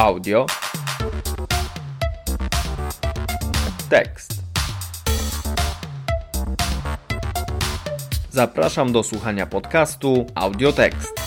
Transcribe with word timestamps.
Audio. 0.00 0.46
Tekst. 3.88 4.42
Zapraszam 8.30 8.92
do 8.92 9.02
słuchania 9.02 9.46
podcastu 9.46 10.26
Audiotekst. 10.34 11.20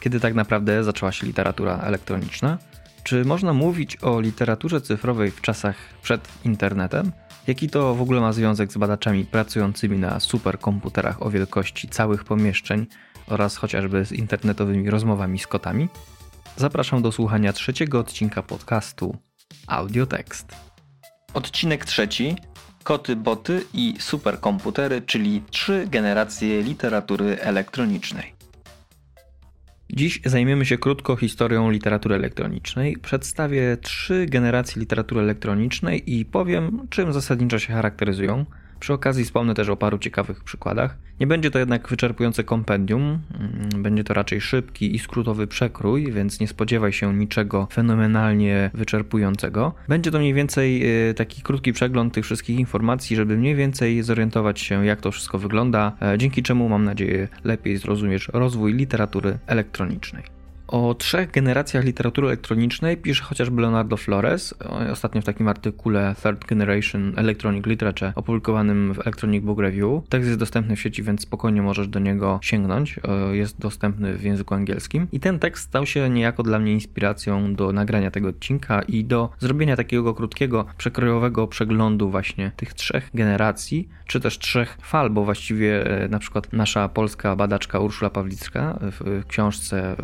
Kiedy 0.00 0.20
tak 0.20 0.34
naprawdę 0.34 0.84
zaczęła 0.84 1.12
się 1.12 1.26
literatura 1.26 1.78
elektroniczna? 1.78 2.58
Czy 3.04 3.24
można 3.24 3.52
mówić 3.52 3.96
o 4.02 4.20
literaturze 4.20 4.80
cyfrowej 4.80 5.30
w 5.30 5.40
czasach 5.40 5.76
przed 6.02 6.28
internetem? 6.44 7.12
Jaki 7.46 7.68
to 7.68 7.94
w 7.94 8.02
ogóle 8.02 8.20
ma 8.20 8.32
związek 8.32 8.72
z 8.72 8.76
badaczami 8.76 9.24
pracującymi 9.24 9.98
na 9.98 10.20
superkomputerach 10.20 11.22
o 11.22 11.30
wielkości 11.30 11.88
całych 11.88 12.24
pomieszczeń 12.24 12.86
oraz 13.26 13.56
chociażby 13.56 14.04
z 14.04 14.12
internetowymi 14.12 14.90
rozmowami 14.90 15.38
z 15.38 15.46
kotami? 15.46 15.88
Zapraszam 16.56 17.02
do 17.02 17.12
słuchania 17.12 17.52
trzeciego 17.52 17.98
odcinka 17.98 18.42
podcastu 18.42 19.16
Audiotekst. 19.66 20.56
Odcinek 21.34 21.84
trzeci 21.84 22.36
Koty, 22.82 23.16
boty 23.16 23.64
i 23.74 23.94
superkomputery, 23.98 25.02
czyli 25.02 25.42
trzy 25.50 25.86
generacje 25.90 26.62
literatury 26.62 27.40
elektronicznej. 27.40 28.34
Dziś 29.92 30.20
zajmiemy 30.24 30.66
się 30.66 30.78
krótko 30.78 31.16
historią 31.16 31.70
literatury 31.70 32.14
elektronicznej. 32.14 32.96
Przedstawię 32.96 33.76
trzy 33.82 34.26
generacje 34.26 34.80
literatury 34.80 35.20
elektronicznej 35.20 36.18
i 36.18 36.24
powiem, 36.24 36.86
czym 36.90 37.12
zasadniczo 37.12 37.58
się 37.58 37.72
charakteryzują. 37.72 38.44
Przy 38.80 38.92
okazji 38.92 39.24
wspomnę 39.24 39.54
też 39.54 39.68
o 39.68 39.76
paru 39.76 39.98
ciekawych 39.98 40.44
przykładach. 40.44 40.96
Nie 41.20 41.26
będzie 41.26 41.50
to 41.50 41.58
jednak 41.58 41.88
wyczerpujące 41.88 42.44
kompendium, 42.44 43.02
mm, 43.02 43.82
będzie 43.82 44.04
to 44.04 44.14
raczej 44.14 44.40
szybki 44.40 44.94
i 44.94 44.98
skrótowy 44.98 45.46
przekrój, 45.46 46.12
więc 46.12 46.40
nie 46.40 46.48
spodziewaj 46.48 46.92
się 46.92 47.14
niczego 47.14 47.68
fenomenalnie 47.72 48.70
wyczerpującego. 48.74 49.74
Będzie 49.88 50.10
to 50.10 50.18
mniej 50.18 50.34
więcej 50.34 50.82
e, 51.10 51.14
taki 51.14 51.42
krótki 51.42 51.72
przegląd 51.72 52.14
tych 52.14 52.24
wszystkich 52.24 52.58
informacji, 52.58 53.16
żeby 53.16 53.36
mniej 53.36 53.54
więcej 53.54 54.02
zorientować 54.02 54.60
się, 54.60 54.86
jak 54.86 55.00
to 55.00 55.12
wszystko 55.12 55.38
wygląda, 55.38 55.92
e, 56.02 56.18
dzięki 56.18 56.42
czemu 56.42 56.68
mam 56.68 56.84
nadzieję 56.84 57.28
lepiej 57.44 57.76
zrozumiesz 57.76 58.30
rozwój 58.32 58.74
literatury 58.74 59.38
elektronicznej. 59.46 60.39
O 60.70 60.94
trzech 60.94 61.30
generacjach 61.30 61.84
literatury 61.84 62.26
elektronicznej 62.26 62.96
pisze 62.96 63.24
chociażby 63.24 63.62
Leonardo 63.62 63.96
Flores, 63.96 64.54
ostatnio 64.92 65.20
w 65.20 65.24
takim 65.24 65.48
artykule 65.48 66.14
Third 66.22 66.44
Generation 66.44 67.12
Electronic 67.16 67.66
Literature 67.66 68.12
opublikowanym 68.14 68.94
w 68.94 68.98
Electronic 68.98 69.44
Book 69.44 69.60
Review. 69.60 70.08
Tekst 70.08 70.26
jest 70.26 70.38
dostępny 70.38 70.76
w 70.76 70.80
sieci, 70.80 71.02
więc 71.02 71.20
spokojnie 71.20 71.62
możesz 71.62 71.88
do 71.88 71.98
niego 71.98 72.38
sięgnąć. 72.42 73.00
Jest 73.32 73.60
dostępny 73.60 74.16
w 74.16 74.22
języku 74.22 74.54
angielskim. 74.54 75.06
I 75.12 75.20
ten 75.20 75.38
tekst 75.38 75.64
stał 75.64 75.86
się 75.86 76.10
niejako 76.10 76.42
dla 76.42 76.58
mnie 76.58 76.72
inspiracją 76.72 77.54
do 77.54 77.72
nagrania 77.72 78.10
tego 78.10 78.28
odcinka 78.28 78.82
i 78.82 79.04
do 79.04 79.30
zrobienia 79.38 79.76
takiego 79.76 80.14
krótkiego, 80.14 80.64
przekrojowego 80.78 81.46
przeglądu 81.46 82.10
właśnie 82.10 82.52
tych 82.56 82.74
trzech 82.74 83.10
generacji, 83.14 83.88
czy 84.06 84.20
też 84.20 84.38
trzech 84.38 84.78
fal, 84.82 85.10
bo 85.10 85.24
właściwie 85.24 85.86
e, 86.04 86.08
na 86.08 86.18
przykład 86.18 86.52
nasza 86.52 86.88
polska 86.88 87.36
badaczka 87.36 87.78
Urszula 87.78 88.10
Pawlicka 88.10 88.78
w 88.80 89.22
książce 89.28 89.96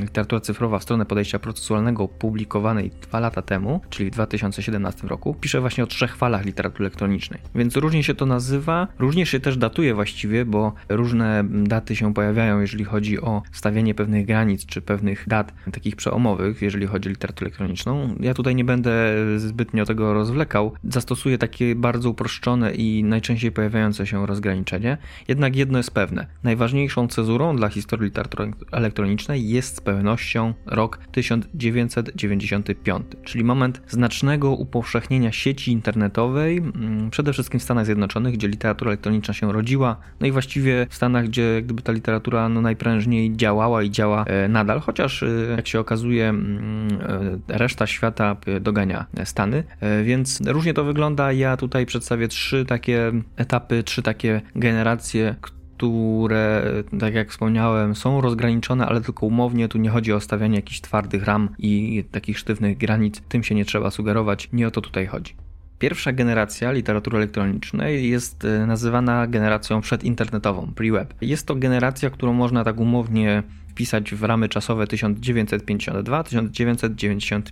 literatura 0.00 0.40
cyfrowa 0.40 0.78
w 0.78 0.82
stronę 0.82 1.06
podejścia 1.06 1.38
procesualnego 1.38 2.08
publikowanej 2.08 2.90
dwa 3.02 3.20
lata 3.20 3.42
temu, 3.42 3.80
czyli 3.90 4.10
w 4.10 4.12
2017 4.12 5.08
roku, 5.08 5.34
pisze 5.40 5.60
właśnie 5.60 5.84
o 5.84 5.86
trzech 5.86 6.16
falach 6.16 6.44
literatury 6.44 6.84
elektronicznej. 6.84 7.40
Więc 7.54 7.76
różnie 7.76 8.04
się 8.04 8.14
to 8.14 8.26
nazywa, 8.26 8.88
różnie 8.98 9.26
się 9.26 9.40
też 9.40 9.56
datuje 9.56 9.94
właściwie, 9.94 10.44
bo 10.44 10.72
różne 10.88 11.44
daty 11.50 11.96
się 11.96 12.14
pojawiają, 12.14 12.60
jeżeli 12.60 12.84
chodzi 12.84 13.20
o 13.20 13.42
stawianie 13.52 13.94
pewnych 13.94 14.26
granic, 14.26 14.66
czy 14.66 14.82
pewnych 14.82 15.28
dat 15.28 15.52
takich 15.72 15.96
przełomowych, 15.96 16.62
jeżeli 16.62 16.86
chodzi 16.86 17.08
o 17.08 17.10
literaturę 17.10 17.46
elektroniczną. 17.48 18.14
Ja 18.20 18.34
tutaj 18.34 18.54
nie 18.54 18.64
będę 18.64 19.14
zbytnio 19.36 19.84
tego 19.84 20.14
rozwlekał. 20.14 20.72
Zastosuję 20.84 21.38
takie 21.38 21.74
bardzo 21.74 22.10
uproszczone 22.10 22.74
i 22.74 23.04
najczęściej 23.04 23.52
pojawiające 23.52 24.06
się 24.06 24.26
rozgraniczenie. 24.26 24.98
Jednak 25.28 25.56
jedno 25.56 25.78
jest 25.78 25.90
pewne. 25.90 26.26
Najważniejszą 26.42 27.08
cezurą 27.08 27.56
dla 27.56 27.68
historii 27.68 28.04
literatury 28.04 28.52
elektronicznej 28.72 29.48
jest 29.48 29.71
z 29.72 29.80
pewnością 29.80 30.54
rok 30.66 30.98
1995, 31.12 33.06
czyli 33.24 33.44
moment 33.44 33.82
znacznego 33.88 34.50
upowszechnienia 34.50 35.32
sieci 35.32 35.72
internetowej, 35.72 36.58
mm, 36.58 37.10
przede 37.10 37.32
wszystkim 37.32 37.60
w 37.60 37.62
Stanach 37.62 37.86
Zjednoczonych, 37.86 38.34
gdzie 38.34 38.48
literatura 38.48 38.90
elektroniczna 38.90 39.34
się 39.34 39.52
rodziła, 39.52 39.96
no 40.20 40.26
i 40.26 40.32
właściwie 40.32 40.86
w 40.90 40.94
Stanach, 40.94 41.28
gdzie 41.28 41.62
gdyby 41.62 41.82
ta 41.82 41.92
literatura 41.92 42.48
no, 42.48 42.60
najprężniej 42.60 43.36
działała 43.36 43.82
i 43.82 43.90
działa 43.90 44.24
e, 44.24 44.48
nadal, 44.48 44.80
chociaż 44.80 45.22
e, 45.22 45.26
jak 45.56 45.68
się 45.68 45.80
okazuje, 45.80 46.28
mm, 46.28 46.88
e, 47.48 47.58
reszta 47.58 47.86
świata 47.86 48.36
dogania 48.60 49.06
Stany, 49.24 49.64
więc 50.04 50.40
różnie 50.46 50.74
to 50.74 50.84
wygląda. 50.84 51.32
Ja 51.32 51.56
tutaj 51.56 51.86
przedstawię 51.86 52.28
trzy 52.28 52.64
takie 52.64 53.12
etapy, 53.36 53.82
trzy 53.82 54.02
takie 54.02 54.40
generacje, 54.54 55.34
które, 55.40 55.61
tak 57.00 57.14
jak 57.14 57.30
wspomniałem, 57.30 57.94
są 57.94 58.20
rozgraniczone, 58.20 58.86
ale 58.86 59.00
tylko 59.00 59.26
umownie. 59.26 59.68
Tu 59.68 59.78
nie 59.78 59.90
chodzi 59.90 60.12
o 60.12 60.20
stawianie 60.20 60.56
jakichś 60.56 60.80
twardych 60.80 61.24
ram 61.24 61.48
i 61.58 62.04
takich 62.10 62.38
sztywnych 62.38 62.78
granic. 62.78 63.20
Tym 63.28 63.42
się 63.42 63.54
nie 63.54 63.64
trzeba 63.64 63.90
sugerować. 63.90 64.48
Nie 64.52 64.66
o 64.66 64.70
to 64.70 64.80
tutaj 64.80 65.06
chodzi. 65.06 65.34
Pierwsza 65.78 66.12
generacja 66.12 66.72
literatury 66.72 67.18
elektronicznej 67.18 68.10
jest 68.10 68.44
e, 68.44 68.66
nazywana 68.66 69.26
generacją 69.26 69.80
przedinternetową, 69.80 70.72
pre-web. 70.74 71.14
Jest 71.20 71.46
to 71.46 71.54
generacja, 71.54 72.10
którą 72.10 72.32
można 72.32 72.64
tak 72.64 72.80
umownie 72.80 73.42
wpisać 73.68 74.14
w 74.14 74.22
ramy 74.22 74.48
czasowe 74.48 74.84
1952-1995. 74.84 77.42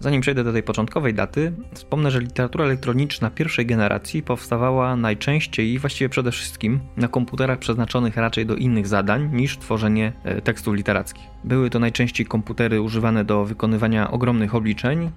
Zanim 0.00 0.20
przejdę 0.20 0.44
do 0.44 0.52
tej 0.52 0.62
początkowej 0.62 1.14
daty, 1.14 1.52
wspomnę, 1.74 2.10
że 2.10 2.20
literatura 2.20 2.64
elektroniczna 2.64 3.30
pierwszej 3.30 3.66
generacji 3.66 4.22
powstawała 4.22 4.96
najczęściej 4.96 5.72
i 5.72 5.78
właściwie 5.78 6.08
przede 6.08 6.32
wszystkim 6.32 6.80
na 6.96 7.08
komputerach 7.08 7.58
przeznaczonych 7.58 8.16
raczej 8.16 8.46
do 8.46 8.54
innych 8.54 8.86
zadań 8.86 9.30
niż 9.32 9.58
tworzenie 9.58 10.12
e, 10.24 10.42
tekstów 10.42 10.74
literackich. 10.74 11.24
Były 11.44 11.70
to 11.70 11.78
najczęściej 11.78 12.26
komputery 12.26 12.80
używane 12.80 13.24
do 13.24 13.44
wykonywania 13.44 14.10
ogromnych 14.10 14.54
obliczeń, 14.54 15.10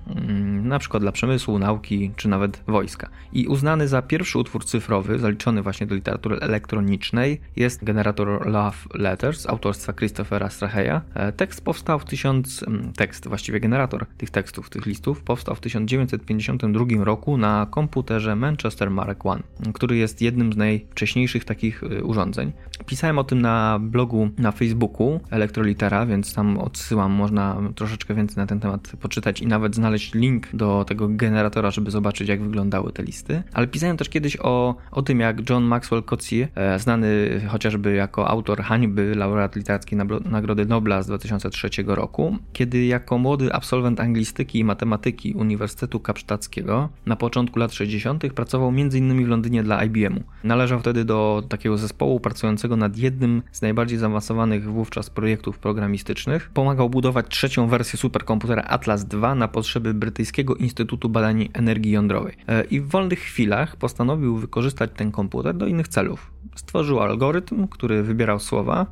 na 0.71 0.79
przykład 0.79 1.03
dla 1.03 1.11
przemysłu, 1.11 1.59
nauki 1.59 2.11
czy 2.15 2.29
nawet 2.29 2.63
wojska. 2.67 3.09
I 3.33 3.47
uznany 3.47 3.87
za 3.87 4.01
pierwszy 4.01 4.39
utwór 4.39 4.65
cyfrowy, 4.65 5.19
zaliczony 5.19 5.61
właśnie 5.61 5.87
do 5.87 5.95
literatury 5.95 6.37
elektronicznej, 6.39 7.41
jest 7.55 7.83
generator 7.83 8.47
Love 8.47 8.77
Letters 8.93 9.47
autorstwa 9.47 9.93
Christophera 9.93 10.49
Straheya. 10.49 11.01
E, 11.13 11.31
tekst 11.31 11.63
powstał 11.63 11.99
w 11.99 12.05
1000, 12.05 12.63
mm, 12.63 12.93
tekst, 12.93 13.27
właściwie 13.27 13.59
generator 13.59 14.05
tych 14.17 14.29
tekstów 14.29 14.69
tych 14.69 14.85
listów 14.85 15.23
powstał 15.23 15.55
w 15.55 15.59
1952 15.59 17.03
roku 17.03 17.37
na 17.37 17.67
komputerze 17.71 18.35
Manchester 18.35 18.91
Mark 18.91 19.23
I, 19.25 19.73
który 19.73 19.97
jest 19.97 20.21
jednym 20.21 20.53
z 20.53 20.57
najwcześniejszych 20.57 21.45
takich 21.45 21.83
y, 21.83 22.03
urządzeń. 22.03 22.51
Pisałem 22.85 23.19
o 23.19 23.23
tym 23.23 23.41
na 23.41 23.79
blogu 23.79 24.29
na 24.37 24.51
Facebooku 24.51 25.19
Elektrolitera, 25.29 26.05
więc 26.05 26.33
tam 26.33 26.57
odsyłam, 26.57 27.11
można 27.11 27.57
troszeczkę 27.75 28.15
więcej 28.15 28.37
na 28.37 28.47
ten 28.47 28.59
temat 28.59 28.91
poczytać 29.01 29.41
i 29.41 29.47
nawet 29.47 29.75
znaleźć 29.75 30.13
link 30.13 30.47
do 30.53 30.60
tego 30.87 31.07
generatora, 31.09 31.71
żeby 31.71 31.91
zobaczyć 31.91 32.29
jak 32.29 32.43
wyglądały 32.43 32.91
te 32.91 33.03
listy. 33.03 33.43
Ale 33.53 33.67
pisałem 33.67 33.97
też 33.97 34.09
kiedyś 34.09 34.37
o, 34.39 34.75
o 34.91 35.01
tym, 35.01 35.19
jak 35.19 35.49
John 35.49 35.63
Maxwell 35.63 36.03
Coetzee, 36.03 36.47
e, 36.55 36.79
znany 36.79 37.41
chociażby 37.47 37.93
jako 37.93 38.27
autor 38.27 38.61
hańby, 38.61 39.15
laureat 39.15 39.55
literackiej 39.55 39.99
Nagrody 40.25 40.65
Nobla 40.65 41.03
z 41.03 41.07
2003 41.07 41.69
roku, 41.87 42.37
kiedy 42.53 42.85
jako 42.85 43.17
młody 43.17 43.53
absolwent 43.53 43.99
anglistyki 43.99 44.59
i 44.59 44.63
matematyki 44.63 45.33
Uniwersytetu 45.33 45.99
Kapsztackiego 45.99 46.89
na 47.05 47.15
początku 47.15 47.59
lat 47.59 47.73
60. 47.73 48.33
pracował 48.33 48.69
m.in. 48.69 49.25
w 49.25 49.27
Londynie 49.27 49.63
dla 49.63 49.83
IBM-u. 49.83 50.23
Należał 50.43 50.79
wtedy 50.79 51.05
do 51.05 51.43
takiego 51.49 51.77
zespołu 51.77 52.19
pracującego 52.19 52.75
nad 52.77 52.97
jednym 52.97 53.41
z 53.51 53.61
najbardziej 53.61 53.97
zaawansowanych 53.97 54.71
wówczas 54.71 55.09
projektów 55.09 55.59
programistycznych. 55.59 56.49
Pomagał 56.53 56.89
budować 56.89 57.25
trzecią 57.29 57.67
wersję 57.67 57.99
superkomputera 57.99 58.63
Atlas 58.63 59.05
II 59.13 59.39
na 59.39 59.47
potrzeby 59.47 59.93
Brytyjskiego 59.93 60.50
Instytutu 60.55 61.09
Badań 61.09 61.49
Energii 61.53 61.91
Jądrowej. 61.91 62.35
E, 62.47 62.63
I 62.63 62.79
w 62.79 62.87
wolnych 62.87 63.19
chwilach 63.19 63.75
postanowił 63.75 64.37
wykorzystać 64.37 64.91
ten 64.95 65.11
komputer 65.11 65.55
do 65.55 65.67
innych 65.67 65.87
celów. 65.87 66.31
Stworzył 66.55 66.99
algorytm, 66.99 67.67
który 67.67 68.03
wybierał 68.03 68.39
słowa, 68.39 68.85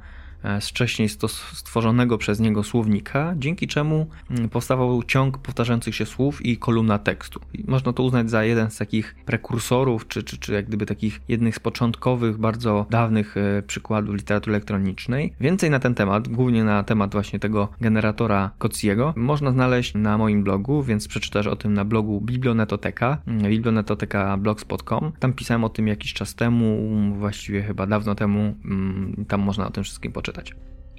z 0.60 0.70
wcześniej 0.70 1.10
stworzonego 1.54 2.18
przez 2.18 2.40
niego 2.40 2.64
słownika, 2.64 3.34
dzięki 3.38 3.68
czemu 3.68 4.08
mm, 4.32 4.50
powstawał 4.50 5.04
ciąg 5.04 5.38
powtarzających 5.38 5.96
się 5.96 6.06
słów 6.06 6.46
i 6.46 6.58
kolumna 6.58 7.00
tekstu. 7.00 7.40
Można 7.68 7.94
to 7.94 8.04
uznać 8.04 8.30
za 8.30 8.44
jeden 8.44 8.72
z 8.72 8.78
takich 8.78 9.16
prekursorów, 9.26 10.08
czy, 10.08 10.24
czy, 10.24 10.38
czy 10.38 10.54
jak 10.54 10.66
gdyby 10.66 10.86
takich 10.86 11.22
jednych 11.28 11.56
z 11.56 11.60
początkowych, 11.60 12.38
bardzo 12.38 12.86
dawnych 12.90 13.38
e, 13.38 13.64
przykładów 13.68 14.16
literatury 14.16 14.56
elektronicznej. 14.56 15.34
Więcej 15.40 15.70
na 15.70 15.80
ten 15.80 15.96
temat, 15.96 16.28
głównie 16.28 16.64
na 16.64 16.84
temat 16.84 17.12
właśnie 17.12 17.40
tego 17.40 17.68
generatora 17.82 18.52
Kociego, 18.58 19.14
można 19.16 19.52
znaleźć 19.52 19.94
na 19.94 20.18
moim 20.18 20.44
blogu, 20.44 20.84
więc 20.84 21.08
przeczytasz 21.08 21.48
o 21.48 21.56
tym 21.56 21.74
na 21.74 21.86
blogu 21.86 22.22
Biblionetoteka, 22.22 23.18
mm, 23.28 23.50
biblionetoteka 23.50 24.38
blogspot.com. 24.38 25.12
Tam 25.20 25.34
pisałem 25.34 25.64
o 25.64 25.70
tym 25.70 25.88
jakiś 25.88 26.14
czas 26.14 26.36
temu, 26.36 26.90
właściwie 27.18 27.64
chyba 27.64 27.88
dawno 27.88 28.16
temu, 28.16 28.56
mm, 28.66 29.26
tam 29.28 29.42
można 29.42 29.68
o 29.68 29.72
tym 29.72 29.84
wszystkim 29.84 30.12
poczytać 30.12 30.29
przeczytać. 30.32 30.54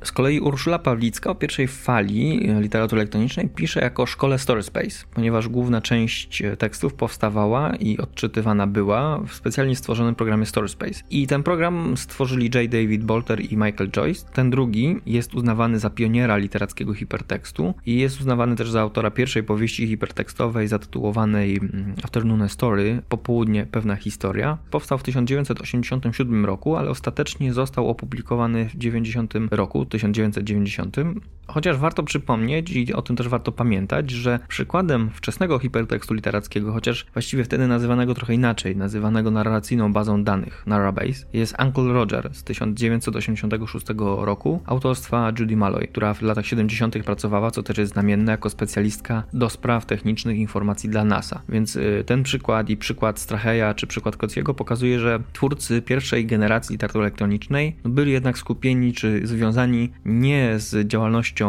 Z 0.04 0.12
kolei 0.12 0.40
Urszula 0.40 0.78
Pawlicka 0.78 1.30
o 1.30 1.34
pierwszej 1.34 1.68
fali 1.68 2.48
literatury 2.60 3.00
elektronicznej 3.00 3.48
pisze 3.48 3.80
jako 3.80 4.06
szkole 4.06 4.38
Storyspace, 4.38 5.04
ponieważ 5.14 5.48
główna 5.48 5.80
część 5.80 6.42
tekstów 6.58 6.94
powstawała 6.94 7.76
i 7.76 7.98
odczytywana 7.98 8.66
była 8.66 9.18
w 9.18 9.34
specjalnie 9.34 9.76
stworzonym 9.76 10.14
programie 10.14 10.46
Storyspace. 10.46 11.00
I 11.10 11.26
ten 11.26 11.42
program 11.42 11.96
stworzyli 11.96 12.44
J. 12.44 12.70
David 12.70 13.04
Bolter 13.04 13.40
i 13.40 13.56
Michael 13.56 13.90
Joyce. 13.90 14.26
Ten 14.32 14.50
drugi 14.50 14.96
jest 15.06 15.34
uznawany 15.34 15.78
za 15.78 15.90
pioniera 15.90 16.36
literackiego 16.36 16.94
hipertekstu 16.94 17.74
i 17.86 17.98
jest 17.98 18.20
uznawany 18.20 18.56
też 18.56 18.70
za 18.70 18.80
autora 18.80 19.10
pierwszej 19.10 19.42
powieści 19.42 19.86
hipertekstowej 19.86 20.68
zatytułowanej 20.68 21.56
mm, 21.56 21.94
Afternoon 22.04 22.48
Story, 22.48 23.02
Popołudnie 23.08 23.66
pewna 23.66 23.96
historia. 23.96 24.58
Powstał 24.70 24.98
w 24.98 25.02
1987 25.02 26.44
roku, 26.44 26.76
ale 26.76 26.90
ostatecznie 26.90 27.52
został 27.52 27.88
opublikowany 27.88 28.68
w 28.68 28.76
90 28.76 29.34
roku, 29.50 29.86
1990. 29.98 31.22
Chociaż 31.54 31.76
warto 31.76 32.02
przypomnieć 32.02 32.70
i 32.70 32.94
o 32.94 33.02
tym 33.02 33.16
też 33.16 33.28
warto 33.28 33.52
pamiętać, 33.52 34.10
że 34.10 34.38
przykładem 34.48 35.10
wczesnego 35.14 35.58
hipertekstu 35.58 36.14
literackiego, 36.14 36.72
chociaż 36.72 37.06
właściwie 37.12 37.44
wtedy 37.44 37.66
nazywanego 37.66 38.14
trochę 38.14 38.34
inaczej, 38.34 38.76
nazywanego 38.76 39.30
narracyjną 39.30 39.92
bazą 39.92 40.24
danych, 40.24 40.62
Narrabase, 40.66 41.26
jest 41.32 41.54
Uncle 41.64 41.92
Roger 41.92 42.30
z 42.32 42.44
1986 42.44 43.86
roku 43.98 44.62
autorstwa 44.66 45.32
Judy 45.38 45.56
Malloy, 45.56 45.88
która 45.88 46.14
w 46.14 46.22
latach 46.22 46.46
70. 46.46 47.04
pracowała, 47.04 47.50
co 47.50 47.62
też 47.62 47.78
jest 47.78 47.92
znamienne, 47.92 48.32
jako 48.32 48.50
specjalistka 48.50 49.22
do 49.32 49.50
spraw 49.50 49.86
technicznych 49.86 50.38
informacji 50.38 50.88
dla 50.88 51.04
NASA. 51.04 51.42
Więc 51.48 51.76
y, 51.76 52.04
ten 52.06 52.22
przykład 52.22 52.70
i 52.70 52.76
przykład 52.76 53.18
Straheya 53.18 53.74
czy 53.76 53.86
przykład 53.86 54.16
Kociego 54.16 54.54
pokazuje, 54.54 55.00
że 55.00 55.22
twórcy 55.32 55.82
pierwszej 55.82 56.26
generacji 56.26 56.74
literatury 56.74 57.04
elektronicznej 57.04 57.76
byli 57.84 58.12
jednak 58.12 58.38
skupieni 58.38 58.92
czy 58.92 59.26
związani 59.26 59.90
nie 60.04 60.58
z 60.58 60.88
działalnością 60.88 61.39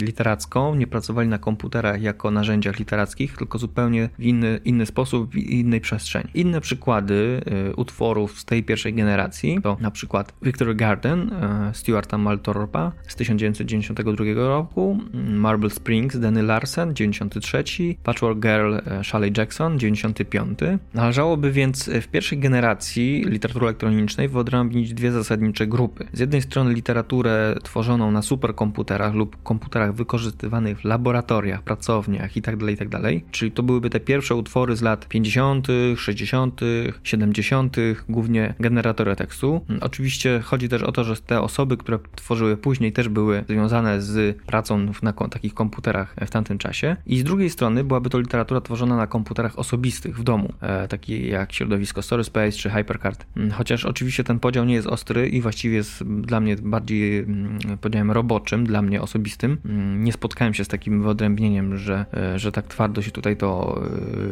literacką, 0.00 0.74
nie 0.74 0.86
pracowali 0.86 1.28
na 1.28 1.38
komputerach 1.38 2.02
jako 2.02 2.30
narzędziach 2.30 2.78
literackich, 2.78 3.36
tylko 3.36 3.58
zupełnie 3.58 4.08
w 4.18 4.22
inny, 4.22 4.60
inny 4.64 4.86
sposób, 4.86 5.32
w 5.32 5.36
innej 5.36 5.80
przestrzeni. 5.80 6.30
Inne 6.34 6.60
przykłady 6.60 7.40
y, 7.70 7.76
utworów 7.76 8.40
z 8.40 8.44
tej 8.44 8.64
pierwszej 8.64 8.94
generacji 8.94 9.58
to 9.62 9.76
na 9.80 9.90
przykład 9.90 10.32
Victory 10.42 10.74
Garden 10.74 11.32
y, 11.70 11.74
Stuarta 11.74 12.18
Maltorpa 12.18 12.92
z 13.08 13.16
1992 13.16 14.24
roku, 14.34 14.98
Marble 15.14 15.70
Springs 15.70 16.20
Danny 16.20 16.42
Larsen 16.42 16.94
93, 16.94 17.64
Patchwork 18.02 18.38
Girl 18.38 18.76
Shelley 19.02 19.32
Jackson 19.36 19.78
95. 19.78 20.58
Należałoby 20.94 21.52
więc 21.52 21.90
w 22.02 22.08
pierwszej 22.08 22.38
generacji 22.38 23.24
literatury 23.26 23.66
elektronicznej 23.66 24.28
wyodrębnić 24.28 24.94
dwie 24.94 25.12
zasadnicze 25.12 25.66
grupy. 25.66 26.06
Z 26.12 26.20
jednej 26.20 26.42
strony 26.42 26.74
literaturę 26.74 27.56
tworzoną 27.62 28.10
na 28.10 28.22
superkomputerach 28.22 29.14
lub 29.14 29.25
komputerach 29.42 29.94
wykorzystywanych 29.94 30.80
w 30.80 30.84
laboratoriach, 30.84 31.62
pracowniach 31.62 32.36
itd., 32.36 32.58
tak 32.58 32.70
itd., 32.70 33.00
tak 33.02 33.30
czyli 33.30 33.52
to 33.52 33.62
byłyby 33.62 33.90
te 33.90 34.00
pierwsze 34.00 34.34
utwory 34.34 34.76
z 34.76 34.82
lat 34.82 35.08
50., 35.08 35.66
60., 35.96 36.60
70., 37.04 37.76
głównie 38.08 38.54
generatory 38.60 39.16
tekstu. 39.16 39.60
Oczywiście 39.80 40.40
chodzi 40.44 40.68
też 40.68 40.82
o 40.82 40.92
to, 40.92 41.04
że 41.04 41.16
te 41.16 41.40
osoby, 41.40 41.76
które 41.76 41.98
tworzyły 42.16 42.56
później 42.56 42.92
też 42.92 43.08
były 43.08 43.44
związane 43.48 44.02
z 44.02 44.36
pracą 44.42 44.86
na 45.02 45.12
takich 45.12 45.54
komputerach 45.54 46.14
w 46.26 46.30
tamtym 46.30 46.58
czasie. 46.58 46.96
I 47.06 47.18
z 47.18 47.24
drugiej 47.24 47.50
strony 47.50 47.84
byłaby 47.84 48.10
to 48.10 48.18
literatura 48.18 48.60
tworzona 48.60 48.96
na 48.96 49.06
komputerach 49.06 49.58
osobistych 49.58 50.18
w 50.18 50.22
domu, 50.22 50.52
e, 50.60 50.88
takie 50.88 51.28
jak 51.28 51.52
środowisko 51.52 52.02
Storyspace 52.02 52.52
czy 52.52 52.70
Hypercard. 52.70 53.26
Mm, 53.36 53.50
chociaż 53.50 53.84
oczywiście 53.84 54.24
ten 54.24 54.38
podział 54.38 54.64
nie 54.64 54.74
jest 54.74 54.86
ostry 54.86 55.28
i 55.28 55.40
właściwie 55.40 55.76
jest 55.76 56.04
dla 56.04 56.40
mnie 56.40 56.56
bardziej 56.56 57.18
mm, 57.18 57.58
podziałem 57.80 58.10
roboczym, 58.10 58.66
dla 58.66 58.82
mnie 58.82 59.02
osobistym. 59.02 59.15
Mm, 59.64 60.04
nie 60.04 60.12
spotkałem 60.12 60.54
się 60.54 60.64
z 60.64 60.68
takim 60.68 61.02
wyodrębnieniem, 61.02 61.78
że, 61.78 62.06
e, 62.14 62.38
że 62.38 62.52
tak 62.52 62.66
twardo 62.66 63.02
się 63.02 63.10
tutaj 63.10 63.36
to 63.36 63.80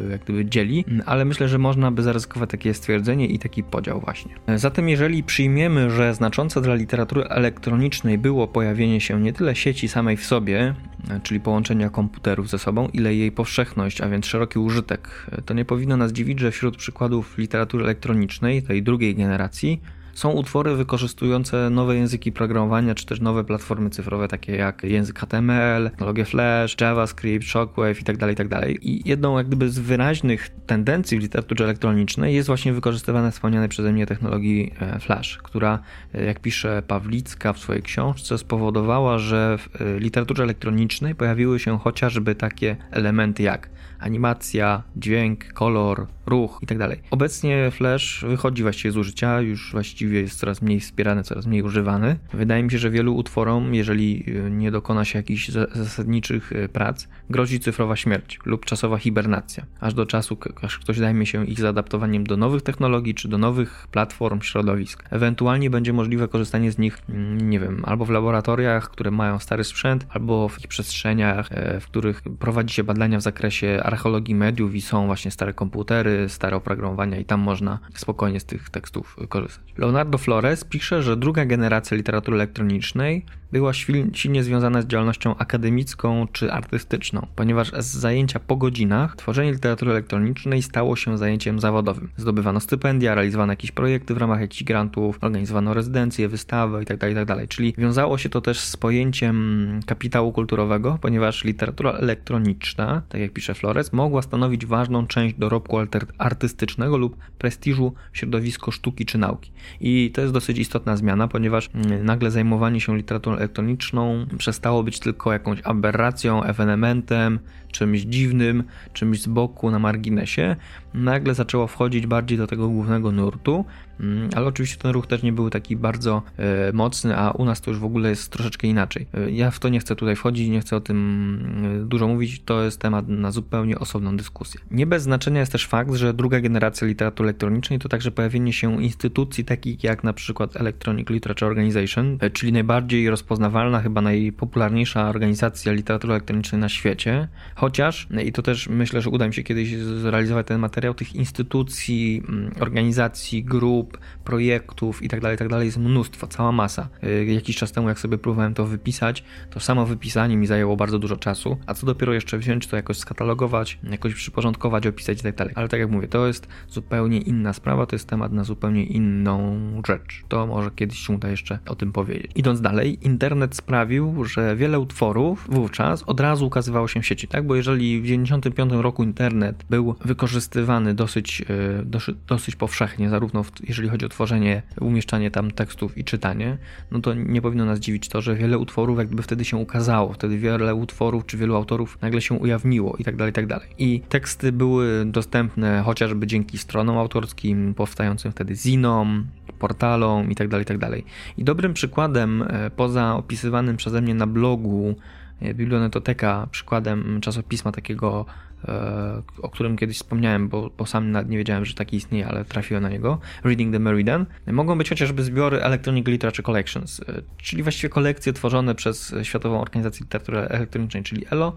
e, 0.07 0.11
jak 0.11 0.23
gdyby 0.23 0.45
dzieli, 0.45 0.85
ale 1.05 1.25
myślę, 1.25 1.47
że 1.47 1.57
można 1.57 1.91
by 1.91 2.03
zaryzykować 2.03 2.49
takie 2.49 2.73
stwierdzenie 2.73 3.27
i 3.27 3.39
taki 3.39 3.63
podział 3.63 3.99
właśnie. 3.99 4.35
Zatem 4.55 4.89
jeżeli 4.89 5.23
przyjmiemy, 5.23 5.89
że 5.89 6.13
znaczące 6.13 6.61
dla 6.61 6.75
literatury 6.75 7.23
elektronicznej 7.23 8.17
było 8.17 8.47
pojawienie 8.47 9.01
się 9.01 9.21
nie 9.21 9.33
tyle 9.33 9.55
sieci 9.55 9.87
samej 9.87 10.17
w 10.17 10.25
sobie, 10.25 10.75
czyli 11.23 11.39
połączenia 11.39 11.89
komputerów 11.89 12.49
ze 12.49 12.59
sobą, 12.59 12.87
ile 12.93 13.15
jej 13.15 13.31
powszechność, 13.31 14.01
a 14.01 14.09
więc 14.09 14.25
szeroki 14.25 14.59
użytek. 14.59 15.27
To 15.45 15.53
nie 15.53 15.65
powinno 15.65 15.97
nas 15.97 16.11
dziwić, 16.11 16.39
że 16.39 16.51
wśród 16.51 16.77
przykładów 16.77 17.37
literatury 17.37 17.83
elektronicznej, 17.83 18.63
tej 18.63 18.83
drugiej 18.83 19.15
generacji, 19.15 19.81
są 20.15 20.31
utwory 20.31 20.75
wykorzystujące 20.75 21.69
nowe 21.69 21.95
języki 21.95 22.31
programowania, 22.31 22.95
czy 22.95 23.05
też 23.05 23.21
nowe 23.21 23.43
platformy 23.43 23.89
cyfrowe, 23.89 24.27
takie 24.27 24.55
jak 24.55 24.83
język 24.83 25.19
HTML, 25.19 25.89
technologie 25.89 26.25
Flash, 26.25 26.81
JavaScript, 26.81 27.45
Shockwave 27.45 27.99
itd., 27.99 28.17
tak 28.19 28.29
itd. 28.29 28.59
Tak 28.59 28.69
I 28.83 29.09
jedną 29.09 29.37
jak 29.37 29.47
gdyby 29.47 29.69
z 29.69 29.79
wyraźnych 29.79 30.49
tendencji 30.67 31.17
w 31.17 31.21
literaturze 31.21 31.63
elektronicznej 31.63 32.35
jest 32.35 32.47
właśnie 32.47 32.73
wykorzystywana 32.73 33.31
wspomniane 33.31 33.69
przeze 33.69 33.91
mnie 33.91 34.05
technologii 34.05 34.73
e, 34.79 34.99
Flash, 34.99 35.37
która, 35.37 35.79
e, 36.13 36.25
jak 36.25 36.39
pisze 36.39 36.83
Pawlicka 36.87 37.53
w 37.53 37.59
swojej 37.59 37.81
książce, 37.81 38.37
spowodowała, 38.37 39.19
że 39.19 39.57
w 39.57 39.81
e, 39.81 39.99
literaturze 39.99 40.43
elektronicznej 40.43 41.15
pojawiły 41.15 41.59
się 41.59 41.79
chociażby 41.79 42.35
takie 42.35 42.75
elementy 42.91 43.43
jak 43.43 43.69
animacja, 43.99 44.83
dźwięk, 44.95 45.53
kolor, 45.53 46.07
ruch 46.27 46.57
itd. 46.61 46.89
Tak 46.89 46.99
Obecnie 47.11 47.71
Flash 47.71 48.25
wychodzi 48.27 48.63
właściwie 48.63 48.91
z 48.91 48.97
użycia, 48.97 49.41
już 49.41 49.71
właściwie 49.71 50.21
jest 50.21 50.39
coraz 50.39 50.61
mniej 50.61 50.79
wspierany, 50.79 51.23
coraz 51.23 51.45
mniej 51.45 51.61
używany. 51.61 52.17
Wydaje 52.33 52.63
mi 52.63 52.71
się, 52.71 52.77
że 52.77 52.89
wielu 52.89 53.15
utworom, 53.15 53.75
jeżeli 53.75 54.23
y, 54.27 54.51
nie 54.51 54.71
dokona 54.71 55.05
się 55.05 55.19
jakichś 55.19 55.49
zasadniczych 55.49 56.51
y, 56.51 56.69
prac, 56.69 57.07
grozi 57.29 57.59
cyfrowa 57.59 57.95
śmierć 57.95 58.39
lub 58.45 58.65
czasowa 58.65 58.97
hibernacja, 58.97 59.65
aż 59.79 59.93
do 59.93 60.05
czasu, 60.05 60.37
aż 60.61 60.79
ktoś 60.79 60.97
zajmie 60.97 61.25
się 61.25 61.45
ich 61.45 61.59
zaadaptowaniem 61.59 62.23
do 62.23 62.37
nowych 62.37 62.61
technologii 62.61 63.15
czy 63.15 63.27
do 63.27 63.37
nowych 63.37 63.87
platform, 63.91 64.41
środowisk. 64.41 65.03
Ewentualnie 65.09 65.69
będzie 65.69 65.93
możliwe 65.93 66.27
korzystanie 66.27 66.71
z 66.71 66.77
nich, 66.77 66.97
mm, 67.09 67.49
nie 67.49 67.59
wiem, 67.59 67.81
albo 67.85 68.05
w 68.05 68.09
laboratoriach, 68.09 68.89
które 68.89 69.11
mają 69.11 69.39
stary 69.39 69.63
sprzęt, 69.63 70.05
albo 70.09 70.49
w 70.49 70.59
ich 70.59 70.67
przestrzeniach, 70.67 71.47
e, 71.51 71.79
w 71.79 71.85
których 71.85 72.21
prowadzi 72.39 72.73
się 72.73 72.83
badania 72.83 73.19
w 73.19 73.21
zakresie 73.21 73.79
archeologii 73.83 74.35
mediów 74.35 74.75
i 74.75 74.81
są 74.81 75.05
właśnie 75.05 75.31
stare 75.31 75.53
komputery, 75.53 76.14
stare 76.27 76.55
oprogramowania 76.55 77.17
i 77.17 77.25
tam 77.25 77.39
można 77.39 77.79
spokojnie 77.93 78.39
z 78.39 78.45
tych 78.45 78.69
tekstów 78.69 79.17
korzystać. 79.29 79.63
Leonardo 79.77 80.17
Flores 80.17 80.63
pisze, 80.63 81.03
że 81.03 81.17
druga 81.17 81.45
generacja 81.45 81.97
literatury 81.97 82.37
elektronicznej 82.37 83.25
była 83.55 83.73
silnie 84.13 84.43
związana 84.43 84.81
z 84.81 84.85
działalnością 84.85 85.37
akademicką 85.37 86.27
czy 86.31 86.51
artystyczną, 86.51 87.27
ponieważ 87.35 87.71
z 87.71 87.85
zajęcia 87.85 88.39
po 88.39 88.55
godzinach 88.55 89.15
tworzenie 89.15 89.51
literatury 89.51 89.91
elektronicznej 89.91 90.61
stało 90.61 90.95
się 90.95 91.17
zajęciem 91.17 91.59
zawodowym. 91.59 92.09
Zdobywano 92.17 92.59
stypendia, 92.59 93.15
realizowano 93.15 93.53
jakieś 93.53 93.71
projekty 93.71 94.13
w 94.13 94.17
ramach 94.17 94.41
jakichś 94.41 94.63
grantów, 94.63 95.17
organizowano 95.21 95.73
rezydencje, 95.73 96.27
wystawy 96.27 96.79
itd., 96.79 96.97
tak 96.97 97.09
itd. 97.09 97.35
Tak 97.35 97.49
Czyli 97.49 97.73
wiązało 97.77 98.17
się 98.17 98.29
to 98.29 98.41
też 98.41 98.59
z 98.59 98.77
pojęciem 98.77 99.79
kapitału 99.85 100.31
kulturowego, 100.31 100.97
ponieważ 101.01 101.43
literatura 101.43 101.91
elektroniczna, 101.91 103.01
tak 103.09 103.21
jak 103.21 103.33
pisze 103.33 103.53
Flores, 103.53 103.93
mogła 103.93 104.21
stanowić 104.21 104.65
ważną 104.65 105.07
część 105.07 105.35
dorobku 105.35 105.77
artystycznego 106.17 106.97
lub 106.97 107.17
prestiżu 107.37 107.93
w 108.11 108.17
środowisku 108.17 108.71
sztuki 108.71 109.05
czy 109.05 109.17
nauki. 109.17 109.51
I 109.81 110.11
to 110.13 110.21
jest 110.21 110.33
dosyć 110.33 110.57
istotna 110.59 110.97
zmiana, 110.97 111.27
ponieważ 111.27 111.69
mm, 111.73 112.05
nagle 112.05 112.31
zajmowanie 112.31 112.81
się 112.81 112.97
literaturą 112.97 113.44
elektroniczną. 113.45 114.25
Przestało 114.37 114.83
być 114.83 114.99
tylko 114.99 115.33
jakąś 115.33 115.59
aberracją, 115.63 116.43
ewenementem, 116.43 117.39
czymś 117.75 118.01
dziwnym, 118.01 118.63
czymś 118.93 119.21
z 119.21 119.27
boku 119.27 119.71
na 119.71 119.79
marginesie, 119.79 120.55
nagle 120.93 121.33
zaczęło 121.33 121.67
wchodzić 121.67 122.07
bardziej 122.07 122.37
do 122.37 122.47
tego 122.47 122.69
głównego 122.69 123.11
nurtu, 123.11 123.65
mm, 123.99 124.29
ale 124.35 124.45
oczywiście 124.45 124.77
ten 124.77 124.91
ruch 124.91 125.07
też 125.07 125.23
nie 125.23 125.33
był 125.33 125.49
taki 125.49 125.75
bardzo 125.75 126.21
e, 126.37 126.73
mocny, 126.73 127.17
a 127.17 127.31
u 127.31 127.45
nas 127.45 127.61
to 127.61 127.71
już 127.71 127.79
w 127.79 127.85
ogóle 127.85 128.09
jest 128.09 128.31
troszeczkę 128.31 128.67
inaczej. 128.67 129.07
E, 129.13 129.31
ja 129.31 129.51
w 129.51 129.59
to 129.59 129.69
nie 129.69 129.79
chcę 129.79 129.95
tutaj 129.95 130.15
wchodzić, 130.15 130.49
nie 130.49 130.59
chcę 130.59 130.75
o 130.75 130.81
tym 130.81 131.83
e, 131.83 131.85
dużo 131.85 132.07
mówić, 132.07 132.41
to 132.45 132.63
jest 132.63 132.79
temat 132.79 133.07
na 133.07 133.31
zupełnie 133.31 133.79
osobną 133.79 134.17
dyskusję. 134.17 134.61
Nie 134.71 134.85
bez 134.85 135.03
znaczenia 135.03 135.39
jest 135.39 135.51
też 135.51 135.67
fakt, 135.67 135.93
że 135.93 136.13
druga 136.13 136.39
generacja 136.39 136.87
literatury 136.87 137.29
elektronicznej 137.29 137.79
to 137.79 137.89
także 137.89 138.11
pojawienie 138.11 138.53
się 138.53 138.83
instytucji 138.83 139.45
takich 139.45 139.83
jak 139.83 140.03
na 140.03 140.13
przykład 140.13 140.55
Electronic 140.55 141.09
Literature 141.09 141.47
Organization, 141.47 142.17
czyli 142.33 142.51
najbardziej 142.51 143.09
rozpoznawalna, 143.09 143.81
chyba 143.81 144.01
najpopularniejsza 144.01 145.09
organizacja 145.09 145.71
literatury 145.71 146.13
elektronicznej 146.13 146.61
na 146.61 146.69
świecie, 146.69 147.27
chociaż, 147.65 148.07
i 148.25 148.31
to 148.31 148.41
też 148.41 148.69
myślę, 148.69 149.01
że 149.01 149.09
uda 149.09 149.27
mi 149.27 149.33
się 149.33 149.43
kiedyś 149.43 149.75
zrealizować 149.77 150.47
ten 150.47 150.59
materiał, 150.59 150.93
tych 150.93 151.15
instytucji, 151.15 152.23
mm, 152.29 152.51
organizacji, 152.59 153.43
grup, 153.43 153.97
projektów 154.23 155.03
itd., 155.03 155.21
tak 155.21 155.31
itd. 155.31 155.49
Tak 155.55 155.65
jest 155.65 155.77
mnóstwo, 155.77 156.27
cała 156.27 156.51
masa. 156.51 156.89
Y, 157.03 157.25
jakiś 157.25 157.57
czas 157.57 157.71
temu, 157.71 157.89
jak 157.89 157.99
sobie 157.99 158.17
próbowałem 158.17 158.53
to 158.53 158.65
wypisać, 158.65 159.23
to 159.49 159.59
samo 159.59 159.85
wypisanie 159.85 160.37
mi 160.37 160.47
zajęło 160.47 160.77
bardzo 160.77 160.99
dużo 160.99 161.17
czasu, 161.17 161.57
a 161.65 161.73
co 161.73 161.85
dopiero 161.85 162.13
jeszcze 162.13 162.37
wziąć 162.37 162.67
to 162.67 162.75
jakoś 162.75 162.97
skatalogować, 162.97 163.79
jakoś 163.83 164.13
przyporządkować, 164.13 164.87
opisać 164.87 165.17
itd. 165.17 165.33
Tak 165.33 165.51
Ale 165.55 165.67
tak 165.67 165.79
jak 165.79 165.89
mówię, 165.89 166.07
to 166.07 166.27
jest 166.27 166.47
zupełnie 166.69 167.17
inna 167.17 167.53
sprawa, 167.53 167.85
to 167.85 167.95
jest 167.95 168.07
temat 168.07 168.31
na 168.31 168.43
zupełnie 168.43 168.83
inną 168.83 169.59
rzecz. 169.87 170.23
To 170.27 170.47
może 170.47 170.71
kiedyś 170.75 170.99
się 170.99 171.13
uda 171.13 171.29
jeszcze 171.29 171.59
o 171.65 171.75
tym 171.75 171.91
powiedzieć. 171.91 172.31
Idąc 172.35 172.61
dalej, 172.61 172.97
internet 173.01 173.55
sprawił, 173.55 174.25
że 174.25 174.55
wiele 174.55 174.79
utworów 174.79 175.47
wówczas 175.49 176.03
od 176.03 176.19
razu 176.19 176.47
ukazywało 176.47 176.87
się 176.87 177.01
w 177.01 177.05
sieci, 177.05 177.27
tak? 177.27 177.47
Bo 177.47 177.54
jeżeli 177.55 177.99
w 177.99 178.03
1995 178.03 178.83
roku 178.83 179.03
internet 179.03 179.65
był 179.69 179.95
wykorzystywany 180.05 180.93
dosyć, 180.93 181.41
e, 181.41 181.85
dosyć, 181.85 182.15
dosyć 182.27 182.55
powszechnie, 182.55 183.09
zarówno 183.09 183.43
w, 183.43 183.51
jeżeli 183.67 183.89
chodzi 183.89 184.05
o 184.05 184.09
tworzenie, 184.09 184.61
umieszczanie 184.81 185.31
tam 185.31 185.51
tekstów 185.51 185.97
i 185.97 186.03
czytanie, 186.03 186.57
no 186.91 186.99
to 186.99 187.13
nie 187.13 187.41
powinno 187.41 187.65
nas 187.65 187.79
dziwić 187.79 188.09
to, 188.09 188.21
że 188.21 188.35
wiele 188.35 188.57
utworów 188.57 188.97
jakby 188.97 189.23
wtedy 189.23 189.45
się 189.45 189.57
ukazało, 189.57 190.13
wtedy 190.13 190.37
wiele 190.37 190.75
utworów 190.75 191.25
czy 191.25 191.37
wielu 191.37 191.55
autorów 191.55 191.97
nagle 192.01 192.21
się 192.21 192.35
ujawniło 192.35 192.95
i 192.99 193.03
tak 193.03 193.15
dalej, 193.15 193.31
i 193.31 193.33
tak 193.33 193.47
dalej. 193.47 193.69
I 193.77 194.01
teksty 194.09 194.51
były 194.51 195.05
dostępne 195.05 195.81
chociażby 195.85 196.27
dzięki 196.27 196.57
stronom 196.57 196.97
autorskim, 196.97 197.73
powstającym 197.73 198.31
wtedy 198.31 198.55
zinom, 198.55 199.25
portalom 199.59 200.31
i 200.31 200.35
tak 200.35 200.47
dalej, 200.47 200.63
i 200.63 200.67
tak 200.67 200.77
dalej. 200.77 201.05
I 201.37 201.43
dobrym 201.43 201.73
przykładem, 201.73 202.41
e, 202.41 202.69
poza 202.69 203.15
opisywanym 203.15 203.77
przeze 203.77 204.01
mnie 204.01 204.15
na 204.15 204.27
blogu 204.27 204.95
Biblionetoteka, 205.41 206.47
przykładem 206.51 207.21
czasopisma 207.21 207.71
takiego 207.71 208.25
E, 208.67 209.21
o 209.41 209.49
którym 209.49 209.77
kiedyś 209.77 209.97
wspomniałem, 209.97 210.49
bo, 210.49 210.69
bo 210.77 210.85
sam 210.85 211.29
nie 211.29 211.37
wiedziałem, 211.37 211.65
że 211.65 211.73
taki 211.73 211.97
istnieje, 211.97 212.27
ale 212.27 212.45
trafiłem 212.45 212.83
na 212.83 212.89
niego, 212.89 213.19
Reading 213.43 213.73
the 213.73 213.79
Meridian, 213.79 214.25
mogą 214.47 214.77
być 214.77 214.89
chociażby 214.89 215.23
zbiory 215.23 215.61
Electronic 215.61 216.07
Literature 216.07 216.45
Collections, 216.45 216.99
e, 216.99 217.21
czyli 217.37 217.63
właściwie 217.63 217.89
kolekcje 217.89 218.33
tworzone 218.33 218.75
przez 218.75 219.15
Światową 219.23 219.61
Organizację 219.61 220.03
Literatury 220.03 220.39
Elektronicznej, 220.39 221.03
czyli 221.03 221.25
ELO, 221.31 221.55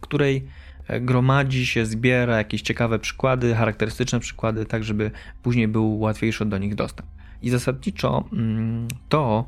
której 0.00 0.46
e, 0.88 1.00
gromadzi 1.00 1.66
się, 1.66 1.86
zbiera 1.86 2.36
jakieś 2.36 2.62
ciekawe 2.62 2.98
przykłady, 2.98 3.54
charakterystyczne 3.54 4.20
przykłady, 4.20 4.66
tak 4.66 4.84
żeby 4.84 5.10
później 5.42 5.68
był 5.68 5.98
łatwiejszy 5.98 6.44
do 6.44 6.58
nich 6.58 6.74
dostęp. 6.74 7.08
I 7.42 7.50
zasadniczo 7.50 8.24
to, 9.08 9.46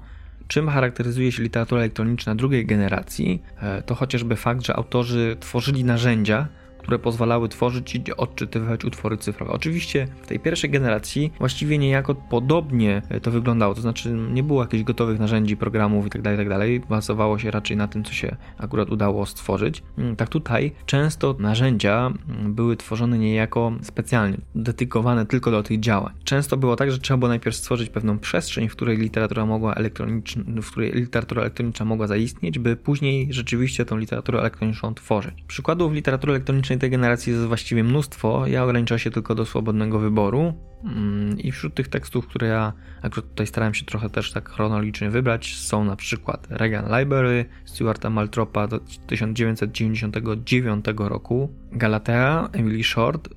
czym 0.49 0.69
charakteryzuje 0.69 1.33
się 1.33 1.43
literatura 1.43 1.81
elektroniczna 1.81 2.35
drugiej 2.35 2.67
generacji, 2.67 3.43
to 3.87 3.95
chociażby 3.95 4.37
fakt, 4.37 4.67
że 4.67 4.76
autorzy 4.76 5.37
tworzyli 5.40 5.85
narzędzia, 5.85 6.49
które 6.88 6.99
pozwalały 6.99 7.49
tworzyć 7.49 7.95
i 7.95 8.16
odczytywać 8.16 8.85
utwory 8.85 9.16
cyfrowe. 9.16 9.52
Oczywiście 9.52 10.09
w 10.23 10.26
tej 10.26 10.40
pierwszej 10.40 10.71
generacji 10.71 11.33
właściwie 11.38 11.78
niejako 11.78 12.14
podobnie 12.14 13.02
to 13.23 13.30
wyglądało, 13.30 13.75
to 13.75 13.80
znaczy 13.80 14.16
nie 14.33 14.42
było 14.42 14.62
jakichś 14.62 14.85
gotowych 14.85 15.18
narzędzi, 15.18 15.57
programów 15.57 16.04
itd., 16.04 16.23
tak 16.23 16.38
itd., 16.38 16.78
tak 16.78 16.88
bazowało 16.88 17.38
się 17.38 17.50
raczej 17.50 17.76
na 17.76 17.88
tym, 17.88 18.04
co 18.04 18.12
się 18.12 18.37
akurat 18.59 18.90
udało 18.90 19.26
stworzyć. 19.26 19.83
Mm, 19.99 20.16
tak 20.16 20.28
tutaj 20.28 20.73
często 20.87 21.37
narzędzia 21.38 22.12
mm, 22.28 22.54
były 22.54 22.76
tworzone 22.76 23.18
niejako 23.18 23.73
specjalnie, 23.83 24.38
dedykowane 24.54 25.26
tylko 25.26 25.50
do 25.50 25.62
tych 25.62 25.80
działań. 25.80 26.14
Często 26.25 26.57
było 26.57 26.76
tak, 26.76 26.90
że 26.90 26.99
trzeba 26.99 27.18
było 27.18 27.28
najpierw 27.28 27.57
stworzyć 27.57 27.90
pewną 27.90 28.18
przestrzeń, 28.18 28.68
w 28.68 28.73
której 28.73 28.97
literatura 28.97 29.47
mogła 29.47 29.75
elektroniczna, 29.75 30.42
w 30.62 30.71
której 30.71 30.92
literatura 30.92 31.42
elektroniczna 31.42 31.85
mogła 31.85 32.07
zaistnieć, 32.07 32.59
by 32.59 32.76
później 32.76 33.33
rzeczywiście 33.33 33.85
tą 33.85 33.97
literaturę 33.97 34.40
elektroniczną 34.40 34.95
tworzyć. 34.95 35.35
Przykładów 35.49 35.92
literatury 35.92 36.33
elektronicznej 36.33 36.77
tej 36.78 36.90
generacji 36.90 37.32
jest 37.32 37.44
właściwie 37.44 37.85
mnóstwo. 37.85 38.47
Ja 38.47 38.64
ograniczam 38.64 38.99
się 38.99 39.11
tylko 39.11 39.35
do 39.35 39.47
swobodnego 39.47 39.99
wyboru. 39.99 40.54
Mm, 40.85 41.38
I 41.38 41.52
wśród 41.52 41.75
tych 41.75 41.88
tekstów, 41.88 42.26
które 42.26 42.47
ja 42.47 42.73
akurat 43.02 43.30
tutaj 43.30 43.47
starałem 43.47 43.75
się 43.75 43.85
trochę 43.85 44.11
też 44.11 44.32
tak 44.32 44.49
chronologicznie 44.49 45.11
wybrać, 45.11 45.56
są 45.56 45.85
na 45.85 45.97
przykład 45.97 46.47
Regan 46.50 46.99
Library 46.99 47.44
Stuarta 47.64 48.11
Maltropa 48.11 48.66
do 48.66 48.80
1999 49.06 50.85
roku, 50.99 51.49
Galatea 51.73 52.49
Emily 52.52 52.85
Short, 52.85 53.28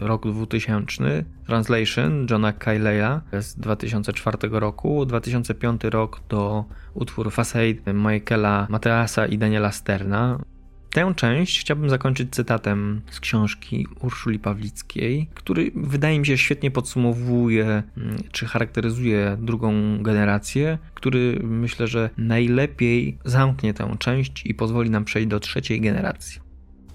rok 0.00 0.26
2000, 0.26 1.24
Translation 1.46 2.26
Johna 2.30 2.52
Kyleya 2.52 3.20
z 3.40 3.54
2004 3.54 4.38
roku, 4.50 5.06
2005 5.06 5.84
rok 5.84 6.20
do 6.28 6.64
utwór 6.94 7.32
Facade 7.32 7.94
Michaela 7.94 8.66
Mateasa 8.70 9.26
i 9.26 9.38
Daniela 9.38 9.72
Sterna, 9.72 10.38
Tę 10.96 11.14
część 11.16 11.60
chciałbym 11.60 11.90
zakończyć 11.90 12.34
cytatem 12.34 13.00
z 13.10 13.20
książki 13.20 13.86
Urszuli 14.00 14.38
Pawlickiej, 14.38 15.30
który 15.34 15.70
wydaje 15.74 16.18
mi 16.20 16.26
się 16.26 16.38
świetnie 16.38 16.70
podsumowuje 16.70 17.82
mm, 17.96 18.22
czy 18.32 18.46
charakteryzuje 18.46 19.36
drugą 19.40 19.72
generację, 20.02 20.78
który 20.94 21.40
myślę, 21.42 21.86
że 21.86 22.10
najlepiej 22.16 23.18
zamknie 23.24 23.74
tę 23.74 23.96
część 23.98 24.46
i 24.46 24.54
pozwoli 24.54 24.90
nam 24.90 25.04
przejść 25.04 25.28
do 25.28 25.40
trzeciej 25.40 25.80
generacji. 25.80 26.40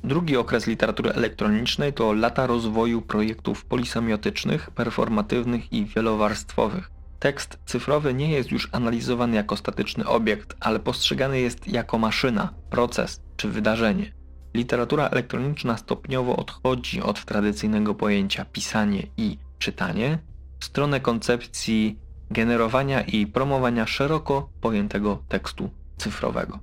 Drugi 0.03 0.37
okres 0.37 0.67
literatury 0.67 1.11
elektronicznej 1.11 1.93
to 1.93 2.13
lata 2.13 2.47
rozwoju 2.47 3.01
projektów 3.01 3.65
polisemiotycznych, 3.65 4.71
performatywnych 4.71 5.73
i 5.73 5.85
wielowarstwowych. 5.85 6.91
Tekst 7.19 7.59
cyfrowy 7.65 8.13
nie 8.13 8.31
jest 8.31 8.51
już 8.51 8.69
analizowany 8.71 9.35
jako 9.35 9.57
statyczny 9.57 10.05
obiekt, 10.07 10.55
ale 10.59 10.79
postrzegany 10.79 11.39
jest 11.39 11.67
jako 11.67 11.97
maszyna, 11.97 12.53
proces 12.69 13.21
czy 13.41 13.49
wydarzenie. 13.49 14.13
Literatura 14.53 15.07
elektroniczna 15.07 15.77
stopniowo 15.77 16.35
odchodzi 16.35 17.01
od 17.01 17.25
tradycyjnego 17.25 17.95
pojęcia 17.95 18.45
pisanie 18.45 19.07
i 19.17 19.37
czytanie 19.59 20.19
w 20.59 20.65
stronę 20.65 20.99
koncepcji 20.99 21.99
generowania 22.31 23.01
i 23.01 23.27
promowania 23.27 23.85
szeroko 23.85 24.49
pojętego 24.61 25.23
tekstu 25.29 25.69
cyfrowego. 25.97 26.59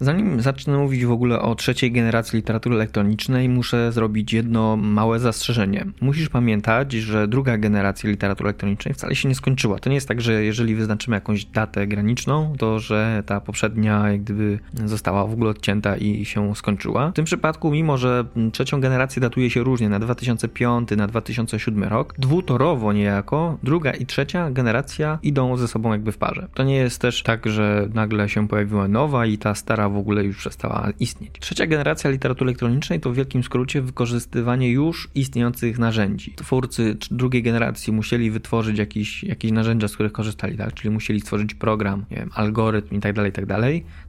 Zanim 0.00 0.40
zacznę 0.40 0.78
mówić 0.78 1.04
w 1.04 1.10
ogóle 1.10 1.40
o 1.40 1.54
trzeciej 1.54 1.92
generacji 1.92 2.36
literatury 2.36 2.74
elektronicznej, 2.74 3.48
muszę 3.48 3.92
zrobić 3.92 4.32
jedno 4.32 4.76
małe 4.76 5.18
zastrzeżenie. 5.18 5.86
Musisz 6.00 6.28
pamiętać, 6.28 6.92
że 6.92 7.28
druga 7.28 7.58
generacja 7.58 8.10
literatury 8.10 8.48
elektronicznej 8.48 8.94
wcale 8.94 9.14
się 9.14 9.28
nie 9.28 9.34
skończyła. 9.34 9.78
To 9.78 9.90
nie 9.90 9.94
jest 9.94 10.08
tak, 10.08 10.20
że 10.20 10.44
jeżeli 10.44 10.74
wyznaczymy 10.74 11.16
jakąś 11.16 11.44
datę 11.44 11.86
graniczną, 11.86 12.54
to 12.58 12.78
że 12.78 13.22
ta 13.26 13.40
poprzednia 13.40 14.10
jak 14.10 14.22
gdyby 14.22 14.58
została 14.84 15.26
w 15.26 15.32
ogóle 15.32 15.50
odcięta 15.50 15.96
i 15.96 16.24
się 16.24 16.56
skończyła. 16.56 17.10
W 17.10 17.14
tym 17.14 17.24
przypadku, 17.24 17.70
mimo 17.70 17.98
że 17.98 18.24
trzecią 18.52 18.80
generację 18.80 19.22
datuje 19.22 19.50
się 19.50 19.62
różnie 19.62 19.88
na 19.88 19.98
2005, 19.98 20.90
na 20.96 21.06
2007 21.06 21.84
rok, 21.84 22.14
dwutorowo 22.18 22.92
niejako 22.92 23.58
druga 23.62 23.90
i 23.90 24.06
trzecia 24.06 24.50
generacja 24.50 25.18
idą 25.22 25.56
ze 25.56 25.68
sobą 25.68 25.92
jakby 25.92 26.12
w 26.12 26.18
parze. 26.18 26.48
To 26.54 26.62
nie 26.62 26.76
jest 26.76 27.00
też 27.00 27.22
tak, 27.22 27.46
że 27.46 27.88
nagle 27.94 28.28
się 28.28 28.48
pojawiła 28.48 28.88
nowa 28.88 29.26
i 29.26 29.38
ta 29.38 29.54
stara 29.54 29.85
w 29.88 29.96
ogóle 29.96 30.24
już 30.24 30.36
przestała 30.36 30.88
istnieć. 31.00 31.32
Trzecia 31.40 31.66
generacja 31.66 32.10
literatury 32.10 32.48
elektronicznej 32.48 33.00
to 33.00 33.10
w 33.10 33.14
wielkim 33.14 33.42
skrócie 33.42 33.82
wykorzystywanie 33.82 34.70
już 34.70 35.08
istniejących 35.14 35.78
narzędzi. 35.78 36.34
Twórcy 36.36 36.96
drugiej 37.10 37.42
generacji 37.42 37.92
musieli 37.92 38.30
wytworzyć 38.30 38.78
jakieś, 38.78 39.24
jakieś 39.24 39.52
narzędzia, 39.52 39.88
z 39.88 39.94
których 39.94 40.12
korzystali, 40.12 40.56
tak? 40.56 40.74
czyli 40.74 40.90
musieli 40.90 41.20
stworzyć 41.20 41.54
program, 41.54 42.04
wiem, 42.10 42.30
algorytm 42.34 42.94
i 42.94 43.00
tak 43.00 43.12
dalej, 43.12 43.30
i 43.30 43.32
tak. 43.32 43.46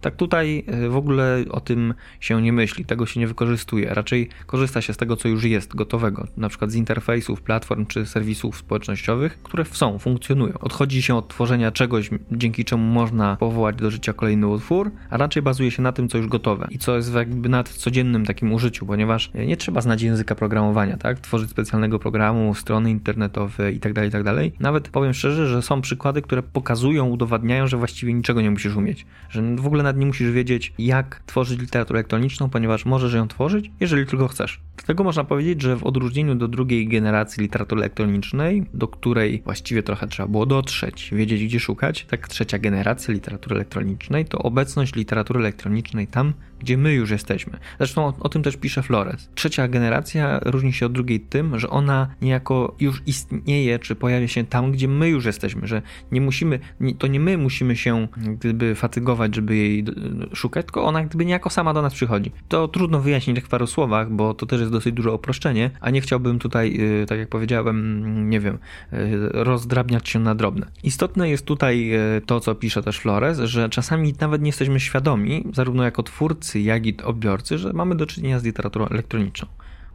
Tak 0.02 0.16
tutaj 0.16 0.64
e, 0.68 0.90
w 0.90 0.96
ogóle 0.96 1.44
o 1.50 1.60
tym 1.60 1.94
się 2.20 2.42
nie 2.42 2.54
myśli, 2.54 2.86
tego 2.86 3.06
się 3.06 3.20
nie 3.20 3.28
wykorzystuje. 3.28 3.94
Raczej 3.94 4.30
korzysta 4.46 4.82
się 4.82 4.94
z 4.94 4.98
tego, 4.98 5.16
co 5.16 5.28
już 5.28 5.44
jest 5.44 5.76
gotowego, 5.76 6.28
na 6.38 6.50
przykład 6.50 6.72
z 6.72 6.76
interfejsów, 6.76 7.42
platform 7.42 7.86
czy 7.86 8.06
serwisów 8.06 8.58
społecznościowych, 8.58 9.44
które 9.44 9.66
są, 9.66 10.00
funkcjonują. 10.00 10.54
Odchodzi 10.60 11.02
się 11.02 11.16
od 11.16 11.28
tworzenia 11.28 11.72
czegoś, 11.72 12.10
dzięki 12.32 12.66
czemu 12.66 12.84
można 12.84 13.36
powołać 13.36 13.76
do 13.76 13.92
życia 13.92 14.14
kolejny 14.14 14.48
utwór, 14.48 14.92
a 15.10 15.18
raczej 15.18 15.44
bazuje 15.44 15.67
bazuje 15.68 15.76
się 15.76 15.82
na 15.82 15.92
tym, 15.92 16.10
co 16.10 16.18
już 16.18 16.28
gotowe 16.28 16.68
i 16.72 16.78
co 16.78 16.96
jest 16.96 17.14
jakby 17.14 17.50
nad 17.50 17.70
codziennym 17.70 18.26
takim 18.26 18.54
użyciu, 18.54 18.86
ponieważ 18.86 19.32
nie 19.34 19.58
trzeba 19.58 19.82
znać 19.82 20.02
języka 20.02 20.36
programowania, 20.36 20.98
tak? 20.98 21.20
Tworzyć 21.20 21.50
specjalnego 21.50 22.00
programu, 22.00 22.56
strony 22.56 22.92
internetowe 22.92 23.72
i 23.72 23.80
tak 23.80 23.94
dalej, 23.94 24.10
i 24.10 24.12
tak. 24.12 24.24
Nawet 24.60 24.90
powiem 24.90 25.14
szczerze, 25.14 25.48
że 25.48 25.62
są 25.62 25.82
przykłady, 25.82 26.22
które 26.22 26.44
pokazują, 26.44 27.10
udowadniają, 27.10 27.68
że 27.68 27.78
właściwie 27.78 28.14
niczego 28.14 28.42
nie 28.42 28.52
musisz 28.52 28.76
umieć, 28.76 29.06
że 29.30 29.56
w 29.56 29.68
ogóle 29.68 29.84
nad 29.84 29.98
nie 29.98 30.06
musisz 30.06 30.32
wiedzieć, 30.32 30.74
jak 30.80 31.22
tworzyć 31.26 31.60
literaturę 31.60 32.00
elektroniczną, 32.00 32.50
ponieważ 32.50 32.86
możesz 32.86 33.14
ją 33.14 33.28
tworzyć, 33.28 33.72
jeżeli 33.80 34.06
tylko 34.06 34.28
chcesz. 34.28 34.60
Dlatego 34.78 35.04
można 35.04 35.24
powiedzieć, 35.24 35.62
że 35.62 35.76
w 35.76 35.84
odróżnieniu 35.84 36.36
do 36.36 36.48
drugiej 36.48 36.88
generacji 36.88 37.44
literatury 37.44 37.82
elektronicznej, 37.82 38.66
do 38.74 38.88
której 38.88 39.42
właściwie 39.46 39.84
trochę 39.84 40.08
trzeba 40.08 40.28
było 40.28 40.46
dotrzeć, 40.46 41.10
wiedzieć 41.14 41.44
gdzie 41.46 41.60
szukać, 41.60 42.06
tak 42.06 42.28
trzecia 42.28 42.60
generacja 42.60 43.14
literatury 43.14 43.56
elektronicznej 43.56 44.26
to 44.26 44.40
obecność 44.40 44.96
literatury 44.96 45.40
elektronicznej 45.40 46.08
tam, 46.08 46.34
gdzie 46.60 46.78
my 46.78 46.94
już 46.94 47.10
jesteśmy. 47.12 47.58
Zresztą 47.78 48.06
o, 48.06 48.14
o, 48.20 48.30
tym 48.30 48.44
też 48.44 48.58
pisze 48.58 48.84
Flores. 48.84 49.30
Trzecia 49.36 49.68
generacja 49.68 50.40
różni 50.46 50.74
się 50.74 50.86
od 50.86 50.92
drugiej 50.92 51.20
tym, 51.20 51.60
że 51.60 51.70
ona 51.70 52.08
niejako 52.22 52.76
już 52.80 53.02
istnieje, 53.06 53.80
czy 53.80 53.96
pojawia 53.96 54.28
się 54.28 54.44
tam, 54.44 54.72
gdzie 54.72 54.88
my 54.88 55.10
już 55.10 55.26
jesteśmy, 55.26 55.68
że 55.68 55.82
nie 56.12 56.22
musimy, 56.22 56.60
to 56.98 57.08
nie 57.08 57.20
my 57.20 57.38
musimy 57.38 57.76
się 57.76 58.08
gdyby 58.18 58.76
fatygować, 58.76 59.36
żeby 59.36 59.56
jej 59.56 59.86
szukać, 60.34 60.66
tylko 60.66 60.84
ona 60.84 61.06
gdyby 61.06 61.26
niejako 61.26 61.50
sama 61.50 61.74
do 61.74 61.82
nas 61.82 61.94
przychodzi. 61.94 62.32
To 62.48 62.68
trudno 62.68 63.00
wyjaśnić 63.00 63.40
w 63.40 63.48
paru 63.48 63.68
słowach, 63.68 64.12
bo 64.12 64.34
to 64.34 64.46
też 64.46 64.60
jest 64.60 64.72
dosyć 64.72 64.96
duże 64.96 65.12
uproszczenie, 65.12 65.72
a 65.82 65.90
nie 65.90 66.02
chciałbym 66.02 66.40
tutaj, 66.40 66.78
y, 67.02 67.06
tak 67.06 67.20
jak 67.20 67.30
powiedziałem, 67.30 68.30
nie 68.30 68.40
wiem, 68.40 68.58
y, 68.94 69.30
rozdrabniać 69.32 70.10
się 70.10 70.20
na 70.20 70.36
drobne. 70.36 70.68
Istotne 70.84 71.30
jest 71.30 71.46
tutaj 71.46 71.92
to, 72.26 72.40
co 72.40 72.56
pisze 72.56 72.84
też 72.84 73.00
Flores, 73.00 73.40
że 73.40 73.70
czasami 73.70 74.14
nawet 74.20 74.42
nie 74.42 74.50
jesteśmy 74.50 74.80
świadomi, 74.80 75.44
zarówno 75.54 75.84
jako 75.84 76.04
twórcy, 76.04 76.47
jak 76.56 76.86
i 76.86 76.98
odbiorcy, 77.04 77.58
że 77.58 77.74
mamy 77.74 77.96
do 77.96 78.06
czynienia 78.06 78.40
z 78.40 78.44
literaturą 78.44 78.88
elektroniczną. 78.88 79.48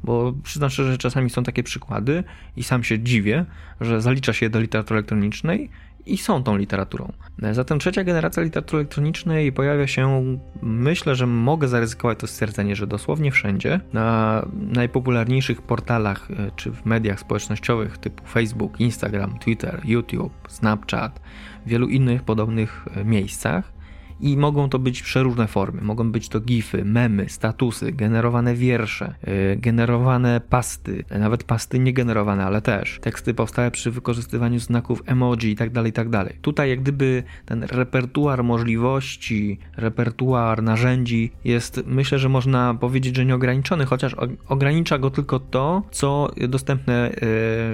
Bo 0.05 0.33
przyznam 0.43 0.71
szczerze, 0.71 0.93
że 0.93 0.99
czasami 0.99 1.31
są 1.31 1.43
takie 1.43 1.63
przykłady 1.63 2.25
i 2.57 2.63
sam 2.63 2.85
się 2.85 2.99
dziwię, 2.99 3.45
że 3.81 4.01
zalicza 4.01 4.33
się 4.33 4.51
do 4.51 4.61
literatury 4.61 4.99
elektronicznej 4.99 5.71
i 6.07 6.19
są 6.19 6.43
tą 6.43 6.57
literaturą. 6.57 7.13
Zatem 7.53 7.79
trzecia 7.79 8.05
generacja 8.05 8.43
literatury 8.43 8.81
elektronicznej 8.81 9.53
pojawia 9.53 9.87
się, 9.87 10.37
myślę, 10.63 11.15
że 11.15 11.27
mogę 11.27 11.69
zaryzykować 11.69 12.19
to 12.19 12.27
stwierdzenie, 12.27 12.77
że 12.77 12.87
dosłownie 12.87 13.33
wszędzie, 13.33 13.81
na 13.93 14.47
najpopularniejszych 14.53 15.63
portalach 15.63 16.31
e, 16.31 16.51
czy 16.57 16.71
w 16.71 16.87
mediach 16.87 17.21
społecznościowych 17.21 17.99
typu 17.99 18.27
Facebook, 18.27 18.81
Instagram, 18.81 19.39
Twitter, 19.39 19.81
YouTube, 19.85 20.33
Snapchat, 20.49 21.21
wielu 21.67 21.89
innych 21.89 22.23
podobnych 22.23 22.87
e, 22.97 23.05
miejscach 23.05 23.73
i 24.23 24.37
mogą 24.37 24.69
to 24.69 24.79
być 24.79 25.03
przeróżne 25.03 25.47
formy. 25.47 25.83
Mogą 25.83 26.13
być 26.13 26.29
to 26.29 26.41
gify, 26.41 26.85
memy, 26.85 27.29
statusy, 27.29 27.93
generowane 27.93 28.55
wiersze, 28.55 29.15
yy, 29.27 29.57
generowane 29.57 30.41
pasty, 30.41 31.05
nawet 31.19 31.45
pasty 31.45 31.79
niegenerowane, 31.79 32.45
ale 32.45 32.63
też 32.63 32.99
teksty 33.01 33.35
powstałe 33.35 33.71
przy 33.71 33.91
wykorzystywaniu 33.91 34.59
znaków 34.59 35.03
emoji 35.07 35.49
itd., 35.49 35.75
tak 35.75 35.87
itd. 35.87 36.25
Tak 36.25 36.33
Tutaj 36.43 36.71
jak 36.71 36.81
gdyby 36.81 37.23
ten 37.47 37.63
repertuar 37.63 38.45
możliwości, 38.45 39.59
repertuar 39.77 40.63
narzędzi 40.63 41.31
jest, 41.45 41.83
myślę, 41.87 42.19
że 42.19 42.29
można 42.29 42.75
powiedzieć, 42.75 43.17
że 43.17 43.25
nieograniczony, 43.25 43.87
chociaż 43.87 44.17
ogranicza 44.49 44.99
go 44.99 45.11
tylko 45.11 45.41
to, 45.41 45.83
co 45.91 46.31
dostępne 46.49 47.11
yy, 47.13 47.19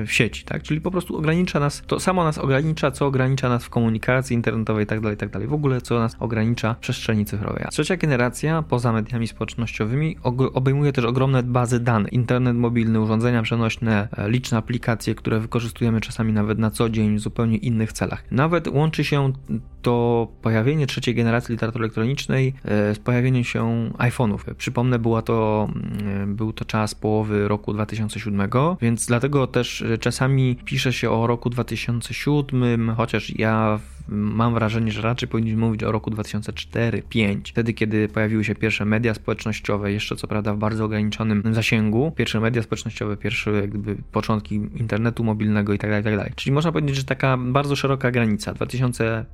w 0.06 0.08
sieci, 0.08 0.44
tak? 0.44 0.62
Czyli 0.62 0.80
po 0.80 0.90
prostu 0.90 1.16
ogranicza 1.16 1.60
nas, 1.60 1.82
to 1.86 2.00
samo 2.00 2.24
nas 2.24 2.38
ogranicza, 2.38 2.90
co 2.90 3.06
ogranicza 3.06 3.48
nas 3.48 3.64
w 3.64 3.70
komunikacji 3.70 4.34
internetowej 4.34 4.82
itd., 4.82 5.16
tak 5.16 5.30
itd. 5.30 5.46
W 5.46 5.52
ogóle 5.52 5.80
co 5.80 5.98
nas 5.98 6.16
ogranicza 6.18 6.37
ogranicza 6.38 6.76
przestrzeni 6.80 7.24
cyfrowej. 7.24 7.64
Trzecia 7.70 7.96
generacja, 7.96 8.62
poza 8.62 8.92
mediami 8.92 9.28
społecznościowymi, 9.28 10.16
obejmuje 10.54 10.92
też 10.92 11.04
ogromne 11.04 11.42
bazy 11.42 11.80
danych. 11.80 12.12
Internet 12.12 12.56
mobilny, 12.56 13.00
urządzenia 13.00 13.42
przenośne, 13.42 14.08
e, 14.16 14.30
liczne 14.30 14.58
aplikacje, 14.58 15.14
które 15.14 15.40
wykorzystujemy 15.40 16.00
czasami 16.00 16.32
nawet 16.32 16.58
na 16.58 16.70
co 16.70 16.88
dzień 16.88 17.16
w 17.16 17.20
zupełnie 17.20 17.56
innych 17.56 17.92
celach. 17.92 18.24
Nawet 18.30 18.68
łączy 18.68 19.04
się 19.04 19.32
to 19.82 20.28
pojawienie 20.42 20.86
trzeciej 20.86 21.14
generacji 21.14 21.52
literatury 21.52 21.84
elektronicznej 21.84 22.54
e, 22.64 22.94
z 22.94 22.98
pojawieniem 22.98 23.44
się 23.44 23.90
iPhone'ów. 23.98 24.54
Przypomnę, 24.54 24.98
była 24.98 25.22
to, 25.22 25.68
mm, 26.02 26.36
był 26.36 26.52
to 26.52 26.64
czas 26.64 26.94
połowy 26.94 27.48
roku 27.48 27.72
2007, 27.72 28.50
więc 28.80 29.06
dlatego 29.06 29.46
też 29.46 29.82
e, 29.82 29.98
czasami 29.98 30.56
pisze 30.64 30.92
się 30.92 31.10
o 31.10 31.26
roku 31.26 31.50
2007, 31.50 32.94
chociaż 32.96 33.38
ja 33.38 33.78
mam 34.08 34.54
wrażenie, 34.54 34.92
że 34.92 35.02
raczej 35.02 35.28
powinniśmy 35.28 35.60
mówić 35.60 35.82
o 35.82 35.92
roku 35.92 36.10
2004-2005, 36.10 37.40
wtedy 37.44 37.72
kiedy 37.72 38.08
pojawiły 38.08 38.44
się 38.44 38.54
pierwsze 38.54 38.84
media 38.84 39.14
społecznościowe, 39.14 39.92
jeszcze 39.92 40.16
co 40.16 40.26
prawda 40.28 40.54
w 40.54 40.58
bardzo 40.58 40.84
ograniczonym 40.84 41.42
zasięgu, 41.54 42.12
pierwsze 42.16 42.40
media 42.40 42.62
społecznościowe, 42.62 43.16
pierwsze 43.16 43.50
jakby 43.50 43.96
początki 44.12 44.54
internetu 44.54 45.24
mobilnego 45.24 45.72
itd., 45.72 46.02
tak 46.02 46.12
itd. 46.12 46.24
Tak 46.24 46.34
Czyli 46.34 46.52
można 46.52 46.72
powiedzieć, 46.72 46.96
że 46.96 47.04
taka 47.04 47.36
bardzo 47.36 47.76
szeroka 47.76 48.10
granica 48.10 48.54
2004, 48.54 49.26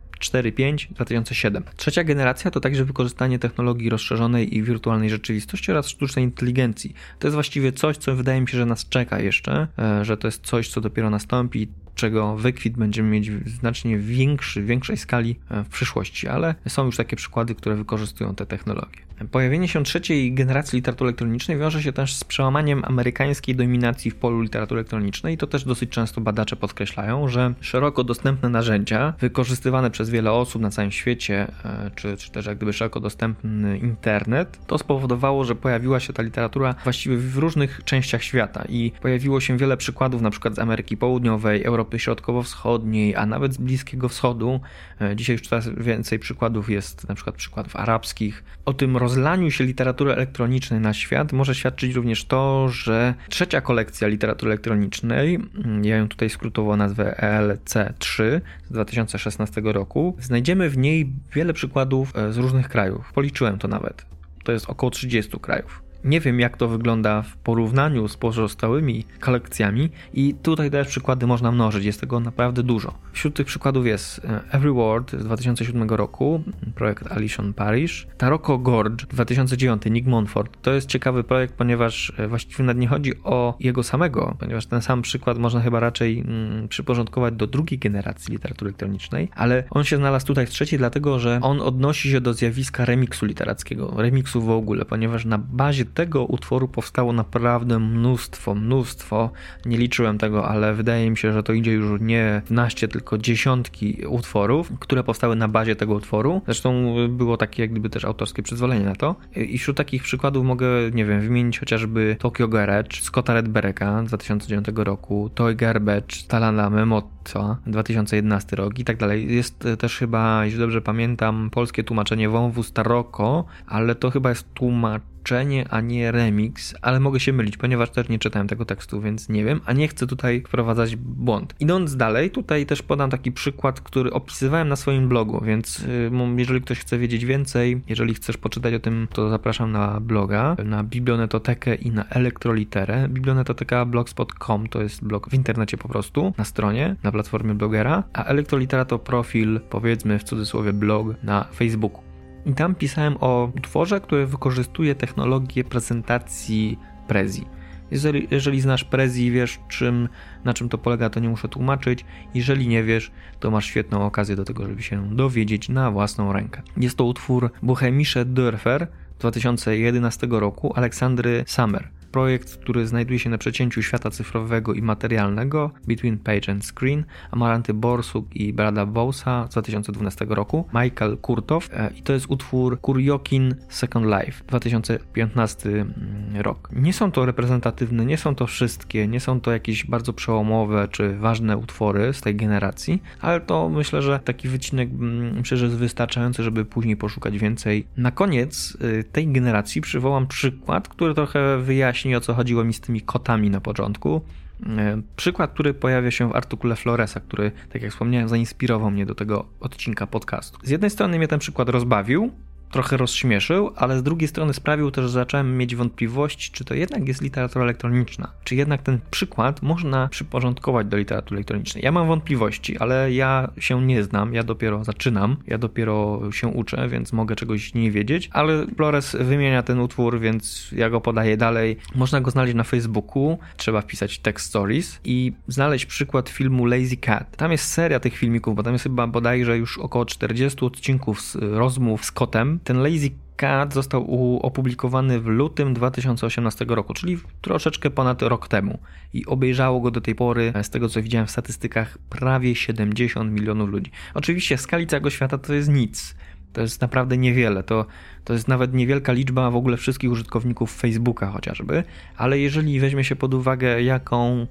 5, 0.55 0.89
2007. 0.91 1.63
Trzecia 1.77 2.05
generacja 2.05 2.51
to 2.51 2.61
także 2.61 2.85
wykorzystanie 2.85 3.39
technologii 3.39 3.91
rozszerzonej 3.91 4.57
i 4.57 4.63
wirtualnej 4.63 5.11
rzeczywistości 5.11 5.71
oraz 5.71 5.89
sztucznej 5.89 6.25
inteligencji. 6.25 6.95
To 7.19 7.27
jest 7.27 7.35
właściwie 7.35 7.73
coś, 7.73 7.97
co 7.97 8.17
wydaje 8.17 8.41
mi 8.41 8.49
się, 8.49 8.59
że 8.59 8.67
nas 8.67 8.89
czeka 8.89 9.21
jeszcze, 9.21 9.69
e, 9.79 10.05
że 10.05 10.17
to 10.17 10.29
jest 10.29 10.47
coś, 10.47 10.69
co 10.69 10.81
dopiero 10.81 11.11
nastąpi 11.11 11.69
czego 11.95 12.37
wykwit 12.37 12.77
będziemy 12.77 13.09
mieć 13.09 13.31
znacznie 13.47 13.99
większy, 13.99 14.63
większej 14.63 14.97
skali 14.97 15.37
e, 15.51 15.65
w 15.65 15.69
przyszłości, 15.69 16.29
ale 16.29 16.55
są 16.69 16.87
już 16.87 16.97
takie 16.97 17.17
przykłady, 17.17 17.55
które 17.55 17.77
wykorzystują 17.77 18.35
te 18.35 18.47
technologie. 18.47 18.99
Pojawienie 19.31 19.69
się 19.69 19.85
trzeciej 19.85 20.33
generacji 20.33 20.77
literatury 20.77 21.09
elektronicznej 21.09 21.59
wiąże 21.59 21.83
się 21.83 21.93
też 21.93 22.15
z 22.15 22.25
przełamaniem 22.25 22.83
amerykańskiej 22.85 23.57
dominacji 23.57 24.11
w 24.11 24.15
polu 24.15 24.41
literatury 24.41 24.79
elektronicznej. 24.79 25.39
To 25.39 25.47
też 25.47 25.65
dosyć 25.65 25.91
często 25.91 26.21
badacze 26.21 26.57
podkreślają, 26.57 27.29
że 27.29 27.55
szeroko 27.61 28.05
dostępne 28.05 28.49
narzędzia, 28.49 29.15
wykorzystywane 29.21 29.91
przez 29.91 30.11
wiele 30.11 30.33
osób 30.33 30.63
na 30.63 30.71
całym 30.71 30.91
świecie, 30.91 31.47
e, 31.65 31.91
czy, 31.95 32.17
czy 32.17 32.31
też 32.31 32.47
jak 32.47 32.57
gdyby 32.57 32.73
szeroko 32.73 33.01
dostępny 33.01 33.79
internet, 33.79 34.59
to 34.67 34.79
spowodowało, 34.79 35.45
że 35.45 35.55
pojawiła 35.55 36.01
się 36.01 36.13
ta 36.13 36.23
literatura 36.23 36.75
właściwie 36.85 37.17
w 37.17 37.39
różnych 37.39 37.81
częściach 37.85 38.23
świata 38.23 38.65
i 38.69 38.93
pojawiło 39.03 39.41
się 39.41 39.57
wiele 39.57 39.77
przykładów, 39.77 40.23
na 40.23 40.31
przykład 40.31 40.55
z 40.55 40.59
Ameryki 40.59 40.97
Południowej, 40.97 41.65
Europy 41.65 41.99
Środkowo-Wschodniej, 41.99 43.17
a 43.17 43.27
nawet 43.27 43.55
z 43.55 43.57
Bliskiego 43.57 44.09
Wschodu. 44.09 44.61
E, 45.01 45.17
dzisiaj 45.17 45.35
już 45.35 45.49
coraz 45.49 45.69
więcej 45.69 46.19
przykładów 46.19 46.71
jest, 46.71 47.09
na 47.09 47.15
przykład 47.15 47.37
przykładów 47.37 47.77
arabskich. 47.77 48.45
O 48.65 48.73
tym 48.73 48.97
rozlaniu 49.05 49.51
się 49.51 49.65
literatury 49.65 50.13
elektronicznej 50.13 50.81
na 50.81 50.93
świat 50.95 51.33
może 51.33 51.55
świadczyć 51.55 51.95
również 51.95 52.25
to, 52.25 52.69
że 52.69 53.15
trzecia 53.29 53.61
kolekcja 53.61 54.09
literatury 54.09 54.53
elektronicznej, 54.53 55.35
mm, 55.35 55.85
ja 55.85 55.97
ją 55.97 56.09
tutaj 56.09 56.31
skrótowo 56.31 56.77
nazwę 56.77 57.17
ELC3 57.21 58.41
z 58.69 58.73
2016 58.73 59.63
roku, 59.65 60.17
znajdziemy 60.21 60.71
w 60.71 60.79
niej 60.79 61.13
wiele 61.35 61.53
przykładów 61.53 62.17
e, 62.17 62.33
z 62.33 62.37
różnych 62.37 62.69
krajów. 62.69 63.13
Policzyłem 63.13 63.59
to 63.59 63.69
nawet. 63.69 64.07
To 64.45 64.53
jest 64.53 64.71
około 64.71 64.91
30 64.91 65.41
krajów. 65.41 65.83
Nie 66.05 66.21
wiem, 66.21 66.41
jak 66.41 66.57
to 66.57 66.69
wygląda 66.69 67.23
w 67.23 67.37
porównaniu 67.37 68.09
z 68.09 68.17
pozostałymi 68.17 69.05
kolekcjami, 69.21 69.91
i 70.15 70.35
tutaj 70.43 70.71
też 70.71 70.89
przykłady 70.89 71.27
można 71.27 71.53
mnożyć, 71.53 71.85
jest 71.85 72.01
tego 72.01 72.21
naprawdę 72.21 72.63
dużo. 72.63 72.95
Wśród 73.13 73.35
tych 73.35 73.47
przykładów 73.47 73.87
jest 73.87 74.25
e, 74.25 74.41
Every 74.51 74.73
Word 74.73 75.13
z 75.13 75.25
2007 75.25 75.89
roku, 75.89 76.43
projekt 76.75 77.13
Alison 77.13 77.55
Parish, 77.55 78.07
Taroko 78.19 78.59
Gorge 78.59 79.07
2009, 79.07 79.83
Nick 79.91 80.07
Monfort. 80.07 80.63
To 80.63 80.73
jest 80.73 80.89
ciekawy 80.89 81.25
projekt, 81.25 81.55
ponieważ 81.55 82.13
e, 82.17 82.29
właściwie 82.29 82.65
nawet 82.65 82.81
nie 82.81 82.89
chodzi 82.89 83.13
o 83.25 83.57
jego 83.61 83.83
samego, 83.83 84.37
ponieważ 84.39 84.67
ten 84.67 84.83
sam 84.83 85.03
przykład 85.03 85.39
można 85.39 85.61
chyba 85.61 85.81
raczej 85.81 86.21
mm, 86.21 86.69
przyporządkować 86.69 87.35
do 87.35 87.47
drugiej 87.47 87.79
generacji 87.79 88.33
literatury 88.33 88.69
elektronicznej, 88.69 89.29
ale 89.35 89.65
on 89.71 89.85
się 89.85 89.97
znalazł 89.97 90.27
tutaj 90.27 90.47
w 90.47 90.51
trzeciej, 90.51 90.79
dlatego 90.79 91.19
że 91.19 91.39
on 91.43 91.61
odnosi 91.61 92.11
się 92.11 92.21
do 92.21 92.35
zjawiska 92.35 92.85
remiksu 92.85 93.27
literackiego, 93.27 93.95
remiksu 93.97 94.43
w 94.43 94.51
ogóle, 94.51 94.85
ponieważ 94.85 95.25
na 95.25 95.39
bazie 95.39 95.85
tego 95.95 96.25
utworu 96.25 96.69
powstało 96.69 97.13
naprawdę 97.13 97.79
mnóstwo, 97.79 98.55
mnóstwo. 98.55 99.31
Nie 99.67 99.79
liczyłem 99.79 100.19
tego, 100.19 100.49
ale 100.49 100.75
wydaje 100.75 101.11
mi 101.11 101.17
się, 101.17 101.33
że 101.33 101.43
to 101.43 101.53
idzie 101.53 101.73
już 101.73 102.01
nie 102.01 102.43
naście, 102.51 102.89
tylko 102.89 103.19
dziesiątki 103.19 104.07
utworów, 104.09 104.73
które 104.81 105.05
powstały 105.05 105.37
na 105.37 105.49
bazie 105.49 105.77
tego 105.77 105.95
utworu. 105.95 106.43
Zresztą 106.45 106.95
było 107.09 107.37
takie 107.37 107.63
jak 107.63 107.71
gdyby 107.71 107.91
też 107.91 108.05
autorskie 108.05 108.43
przyzwolenie 108.43 108.85
na 108.85 108.95
to. 108.95 109.17
I 109.37 109.59
wśród 109.59 109.77
takich 109.77 110.03
przykładów 110.03 110.45
mogę, 110.45 110.67
nie 110.93 111.05
wiem, 111.05 111.21
wymienić 111.21 111.59
chociażby 111.59 112.17
Tokyo 112.19 112.49
Garage, 112.49 112.97
Scotta 113.01 113.35
Redbereka 113.35 114.03
2009 114.03 114.67
roku, 114.77 115.31
Toy 115.35 115.55
Garbage, 115.55 116.17
Talana 116.29 116.71
Memotto 116.71 117.57
2011 117.67 118.57
rok 118.57 118.79
i 118.79 118.85
tak 118.85 118.97
dalej. 118.97 119.35
Jest 119.35 119.69
też 119.79 119.99
chyba, 119.99 120.45
jeśli 120.45 120.61
dobrze 120.61 120.83
pamiętam, 120.83 121.51
polskie 121.51 121.85
tłumaczenie 121.85 122.29
Wąwóz 122.29 122.73
Taroko, 122.73 123.45
ale 123.67 123.95
to 123.95 124.11
chyba 124.11 124.29
jest 124.29 124.55
tłumaczenie 124.55 125.14
tłumaczenie, 125.25 125.67
a 125.71 125.81
nie 125.81 126.13
remix, 126.13 126.75
ale 126.83 127.01
mogę 127.01 127.21
się 127.21 127.33
mylić, 127.33 127.57
ponieważ 127.57 127.91
też 127.91 128.09
nie 128.09 128.19
czytałem 128.19 128.49
tego 128.49 128.65
tekstu, 128.65 129.01
więc 129.01 129.29
nie 129.29 129.45
wiem, 129.45 129.61
a 129.65 129.73
nie 129.73 129.89
chcę 129.89 130.07
tutaj 130.07 130.43
wprowadzać 130.49 130.97
błąd. 130.97 131.55
Idąc 131.61 131.97
dalej, 131.97 132.31
tutaj 132.31 132.67
też 132.67 132.83
podam 132.83 133.11
taki 133.11 133.33
przykład, 133.33 133.81
który 133.81 134.13
opisywałem 134.13 134.69
na 134.69 134.77
swoim 134.77 135.09
blogu, 135.09 135.45
więc 135.45 135.81
y, 135.81 136.11
jeżeli 136.37 136.61
ktoś 136.61 136.79
chce 136.79 136.99
wiedzieć 136.99 137.25
więcej, 137.25 137.83
jeżeli 137.89 138.15
chcesz 138.15 138.37
poczytać 138.37 138.75
o 138.75 138.81
tym, 138.81 139.09
to 139.13 139.31
zapraszam 139.31 139.73
na 139.73 140.01
bloga, 140.01 140.57
na 140.65 140.85
biblionetotekę 140.85 141.75
i 141.75 141.91
na 141.91 142.05
elektroliterę. 142.09 143.09
Biblionetoteka 143.09 143.85
blogspot.com 143.85 144.69
to 144.69 144.83
jest 144.83 145.05
blog 145.05 145.31
w 145.31 145.35
internecie 145.35 145.77
po 145.77 145.89
prostu, 145.89 146.33
na 146.39 146.45
stronie, 146.45 146.97
na 147.03 147.13
platformie 147.13 147.55
blogera, 147.55 148.03
a 148.13 148.25
elektrolitera 148.25 148.85
to 148.85 148.99
profil, 148.99 149.61
powiedzmy 149.71 150.19
w 150.19 150.25
cudzysłowie 150.25 150.73
blog 150.73 151.07
na 151.23 151.45
Facebooku. 151.45 152.04
I 152.47 152.55
tam 152.55 152.75
pisałem 152.75 153.17
o 153.21 153.53
utworze, 153.57 154.01
który 154.01 154.27
wykorzystuje 154.27 154.95
technologię 154.95 155.65
prezentacji 155.65 156.79
Prezi. 157.09 157.47
Jeżeli, 157.91 158.29
jeżeli 158.31 158.61
znasz 158.61 158.85
Prezi 158.85 159.27
i 159.27 159.31
wiesz 159.31 159.61
czym, 159.69 160.09
na 160.45 160.55
czym 160.55 160.69
to 160.69 160.79
polega, 160.79 161.11
to 161.11 161.21
nie 161.21 161.29
muszę 161.29 161.49
tłumaczyć. 161.49 162.05
Jeżeli 162.35 162.69
nie 162.69 162.83
wiesz, 162.83 163.11
to 163.41 163.51
masz 163.51 163.67
świetną 163.67 164.07
okazję 164.07 164.37
do 164.37 164.45
tego, 164.45 164.67
żeby 164.67 164.83
się 164.83 165.17
dowiedzieć 165.17 165.69
na 165.69 165.91
własną 165.91 166.33
rękę. 166.33 166.63
Jest 166.77 166.97
to 166.97 167.05
utwór 167.05 167.51
Bohemische 167.63 168.25
Dörfer, 168.25 168.87
2011 169.19 170.27
roku 170.31 170.73
Aleksandry 170.77 171.45
Summer 171.47 171.89
projekt, 172.15 172.57
który 172.57 172.87
znajduje 172.87 173.19
się 173.19 173.31
na 173.31 173.39
przecięciu 173.39 173.83
świata 173.83 174.11
cyfrowego 174.11 174.75
i 174.75 174.83
materialnego 174.83 175.71
Between 175.87 176.19
Page 176.19 176.53
and 176.53 176.67
Screen, 176.67 177.05
Amaranty 177.31 177.75
Borsuk 177.75 178.37
i 178.37 178.53
Brada 178.53 178.87
Bousa 178.87 179.47
z 179.47 179.51
2012 179.51 180.27
roku, 180.29 180.65
Michael 180.75 181.17
Kurtow 181.17 181.69
e, 181.73 181.91
i 181.99 182.03
to 182.03 182.13
jest 182.13 182.27
utwór 182.29 182.81
Kuriokin 182.81 183.55
Second 183.69 184.07
Life 184.07 184.45
2015 184.47 185.71
mm, 185.71 185.87
rok. 186.35 186.69
Nie 186.73 186.93
są 186.93 187.13
to 187.13 187.27
reprezentatywne, 187.27 188.05
nie 188.05 188.17
są 188.17 188.35
to 188.35 188.47
wszystkie, 188.47 189.09
nie 189.09 189.21
są 189.21 189.41
to 189.41 189.53
jakieś 189.53 189.87
bardzo 189.87 190.13
przełomowe 190.13 190.89
czy 190.91 191.17
ważne 191.17 191.57
utwory 191.57 192.13
z 192.13 192.21
tej 192.21 192.37
generacji, 192.37 193.03
ale 193.21 193.41
to 193.41 193.69
myślę, 193.69 194.03
że 194.03 194.21
taki 194.25 194.49
wycinek 194.49 194.89
mm, 194.91 195.37
myślę, 195.37 195.57
że 195.57 195.65
jest 195.65 195.77
wystarczający, 195.77 196.43
żeby 196.43 196.65
później 196.65 196.97
poszukać 196.97 197.39
więcej. 197.39 197.87
Na 197.97 198.11
koniec 198.11 198.77
y, 199.01 199.05
tej 199.05 199.29
generacji 199.29 199.81
przywołam 199.81 200.27
przykład, 200.27 200.89
który 200.89 201.15
trochę 201.15 201.59
wyjaśni 201.59 202.04
o 202.17 202.21
co 202.21 202.35
chodziło 202.35 202.65
mi 202.65 202.75
z 202.75 202.81
tymi 202.81 203.01
kotami 203.01 203.51
na 203.51 203.61
początku. 203.61 204.21
E, 204.67 205.03
przykład, 205.17 205.53
który 205.53 205.75
pojawia 205.75 206.11
się 206.11 206.29
w 206.29 206.37
artykule 206.37 206.77
Floresa, 206.77 207.21
który, 207.21 207.53
tak 207.73 207.83
jak 207.83 207.91
wspomniałem, 207.91 208.29
zainspirował 208.29 208.91
mnie 208.91 209.07
do 209.07 209.15
tego 209.15 209.45
odcinka 209.61 210.07
podcastu. 210.07 210.59
Z 210.63 210.71
jednej 210.71 210.91
strony 210.91 211.19
mnie 211.19 211.29
ten 211.29 211.39
przykład 211.39 211.69
rozbawił, 211.69 212.31
trochę 212.75 212.97
rozśmieszył, 212.97 213.73
ale 213.77 213.99
z 213.99 214.03
drugiej 214.03 214.29
strony 214.29 214.55
sprawił 214.55 214.91
też, 214.91 215.05
że 215.05 215.11
zacząłem 215.11 215.57
mieć 215.57 215.77
wątpliwości, 215.77 216.53
czy 216.53 216.65
to 216.65 216.75
jednak 216.75 217.09
jest 217.09 217.23
literatura 217.23 217.65
elektroniczna, 217.65 218.31
czy 218.45 218.55
jednak 218.55 218.83
ten 218.83 218.99
przykład 219.11 219.63
można 219.63 220.09
przyporządkować 220.09 220.87
do 220.87 220.97
literatury 220.97 221.37
elektronicznej. 221.37 221.85
Ja 221.85 221.93
mam 221.93 222.07
wątpliwości, 222.07 222.79
ale 222.79 223.13
ja 223.13 223.51
się 223.59 223.87
nie 223.87 224.03
znam, 224.05 224.35
ja 224.35 224.43
dopiero 224.43 224.85
zaczynam, 224.85 225.37
ja 225.47 225.59
dopiero 225.59 226.21
się 226.33 226.49
uczę, 226.49 226.89
więc 226.89 227.13
mogę 227.13 227.37
czegoś 227.37 227.75
nie 227.75 227.91
wiedzieć, 227.91 228.31
ale 228.33 228.67
Flores 228.77 229.17
wymienia 229.21 229.63
ten 229.63 229.81
utwór, 229.81 230.21
więc 230.21 230.69
ja 230.73 230.91
go 230.91 231.01
podaję 231.01 231.37
dalej. 231.37 231.77
Można 231.95 232.21
go 232.21 232.31
znaleźć 232.31 232.55
na 232.55 232.65
Facebooku, 232.65 233.39
trzeba 233.57 233.81
wpisać 233.81 234.19
text 234.19 234.47
stories 234.47 235.01
i 235.05 235.33
znaleźć 235.49 235.87
przykład 235.87 236.29
filmu 236.29 236.67
Lazy 236.67 236.97
Cat. 236.97 237.37
Tam 237.37 237.53
jest 237.53 237.65
seria 237.65 238.01
tych 238.01 238.17
filmików, 238.17 238.57
bo 238.57 238.63
tam 238.63 238.73
jest 238.73 238.83
chyba 238.83 239.07
bodajże 239.07 239.59
już 239.59 239.79
około 239.79 240.05
40 240.05 240.65
odcinków 240.65 241.21
z 241.21 241.37
rozmów 241.37 242.05
z 242.05 242.13
kotem, 242.13 242.59
ten 242.65 242.79
Lazy 242.83 243.11
Cat 243.37 243.75
został 243.75 244.39
opublikowany 244.43 245.21
w 245.21 245.27
lutym 245.27 245.75
2018 245.75 246.65
roku, 246.69 246.95
czyli 246.95 247.19
troszeczkę 247.41 247.91
ponad 247.91 248.23
rok 248.23 248.49
temu. 248.49 248.79
I 249.13 249.27
obejrzało 249.27 249.81
go 249.81 249.91
do 249.91 250.01
tej 250.01 250.15
pory, 250.15 250.53
z 250.63 250.71
tego 250.71 250.89
co 250.89 251.03
widziałem 251.03 251.27
w 251.27 251.31
statystykach, 251.31 251.99
prawie 251.99 252.55
70 252.55 253.33
milionów 253.33 253.71
ludzi. 253.71 253.91
Oczywiście 254.15 254.57
w 254.57 254.61
skali 254.61 254.87
całego 254.87 255.11
świata 255.11 255.39
to 255.39 255.55
jest 255.55 255.69
nic. 255.69 256.15
To 256.53 256.61
jest 256.61 256.81
naprawdę 256.81 257.17
niewiele. 257.17 257.63
To, 257.63 257.87
to 258.25 258.33
jest 258.33 258.49
nawet 258.49 258.75
niewielka 258.75 259.13
liczba 259.13 259.51
w 259.51 259.57
ogóle 259.57 259.77
wszystkich 259.77 260.11
użytkowników 260.11 260.77
Facebooka 260.77 261.31
chociażby, 261.31 261.85
ale 262.17 262.39
jeżeli 262.39 262.81
weźmie 262.81 263.05
się 263.05 263.17
pod 263.17 263.35
uwagę, 263.35 263.83
jaką 263.83 264.47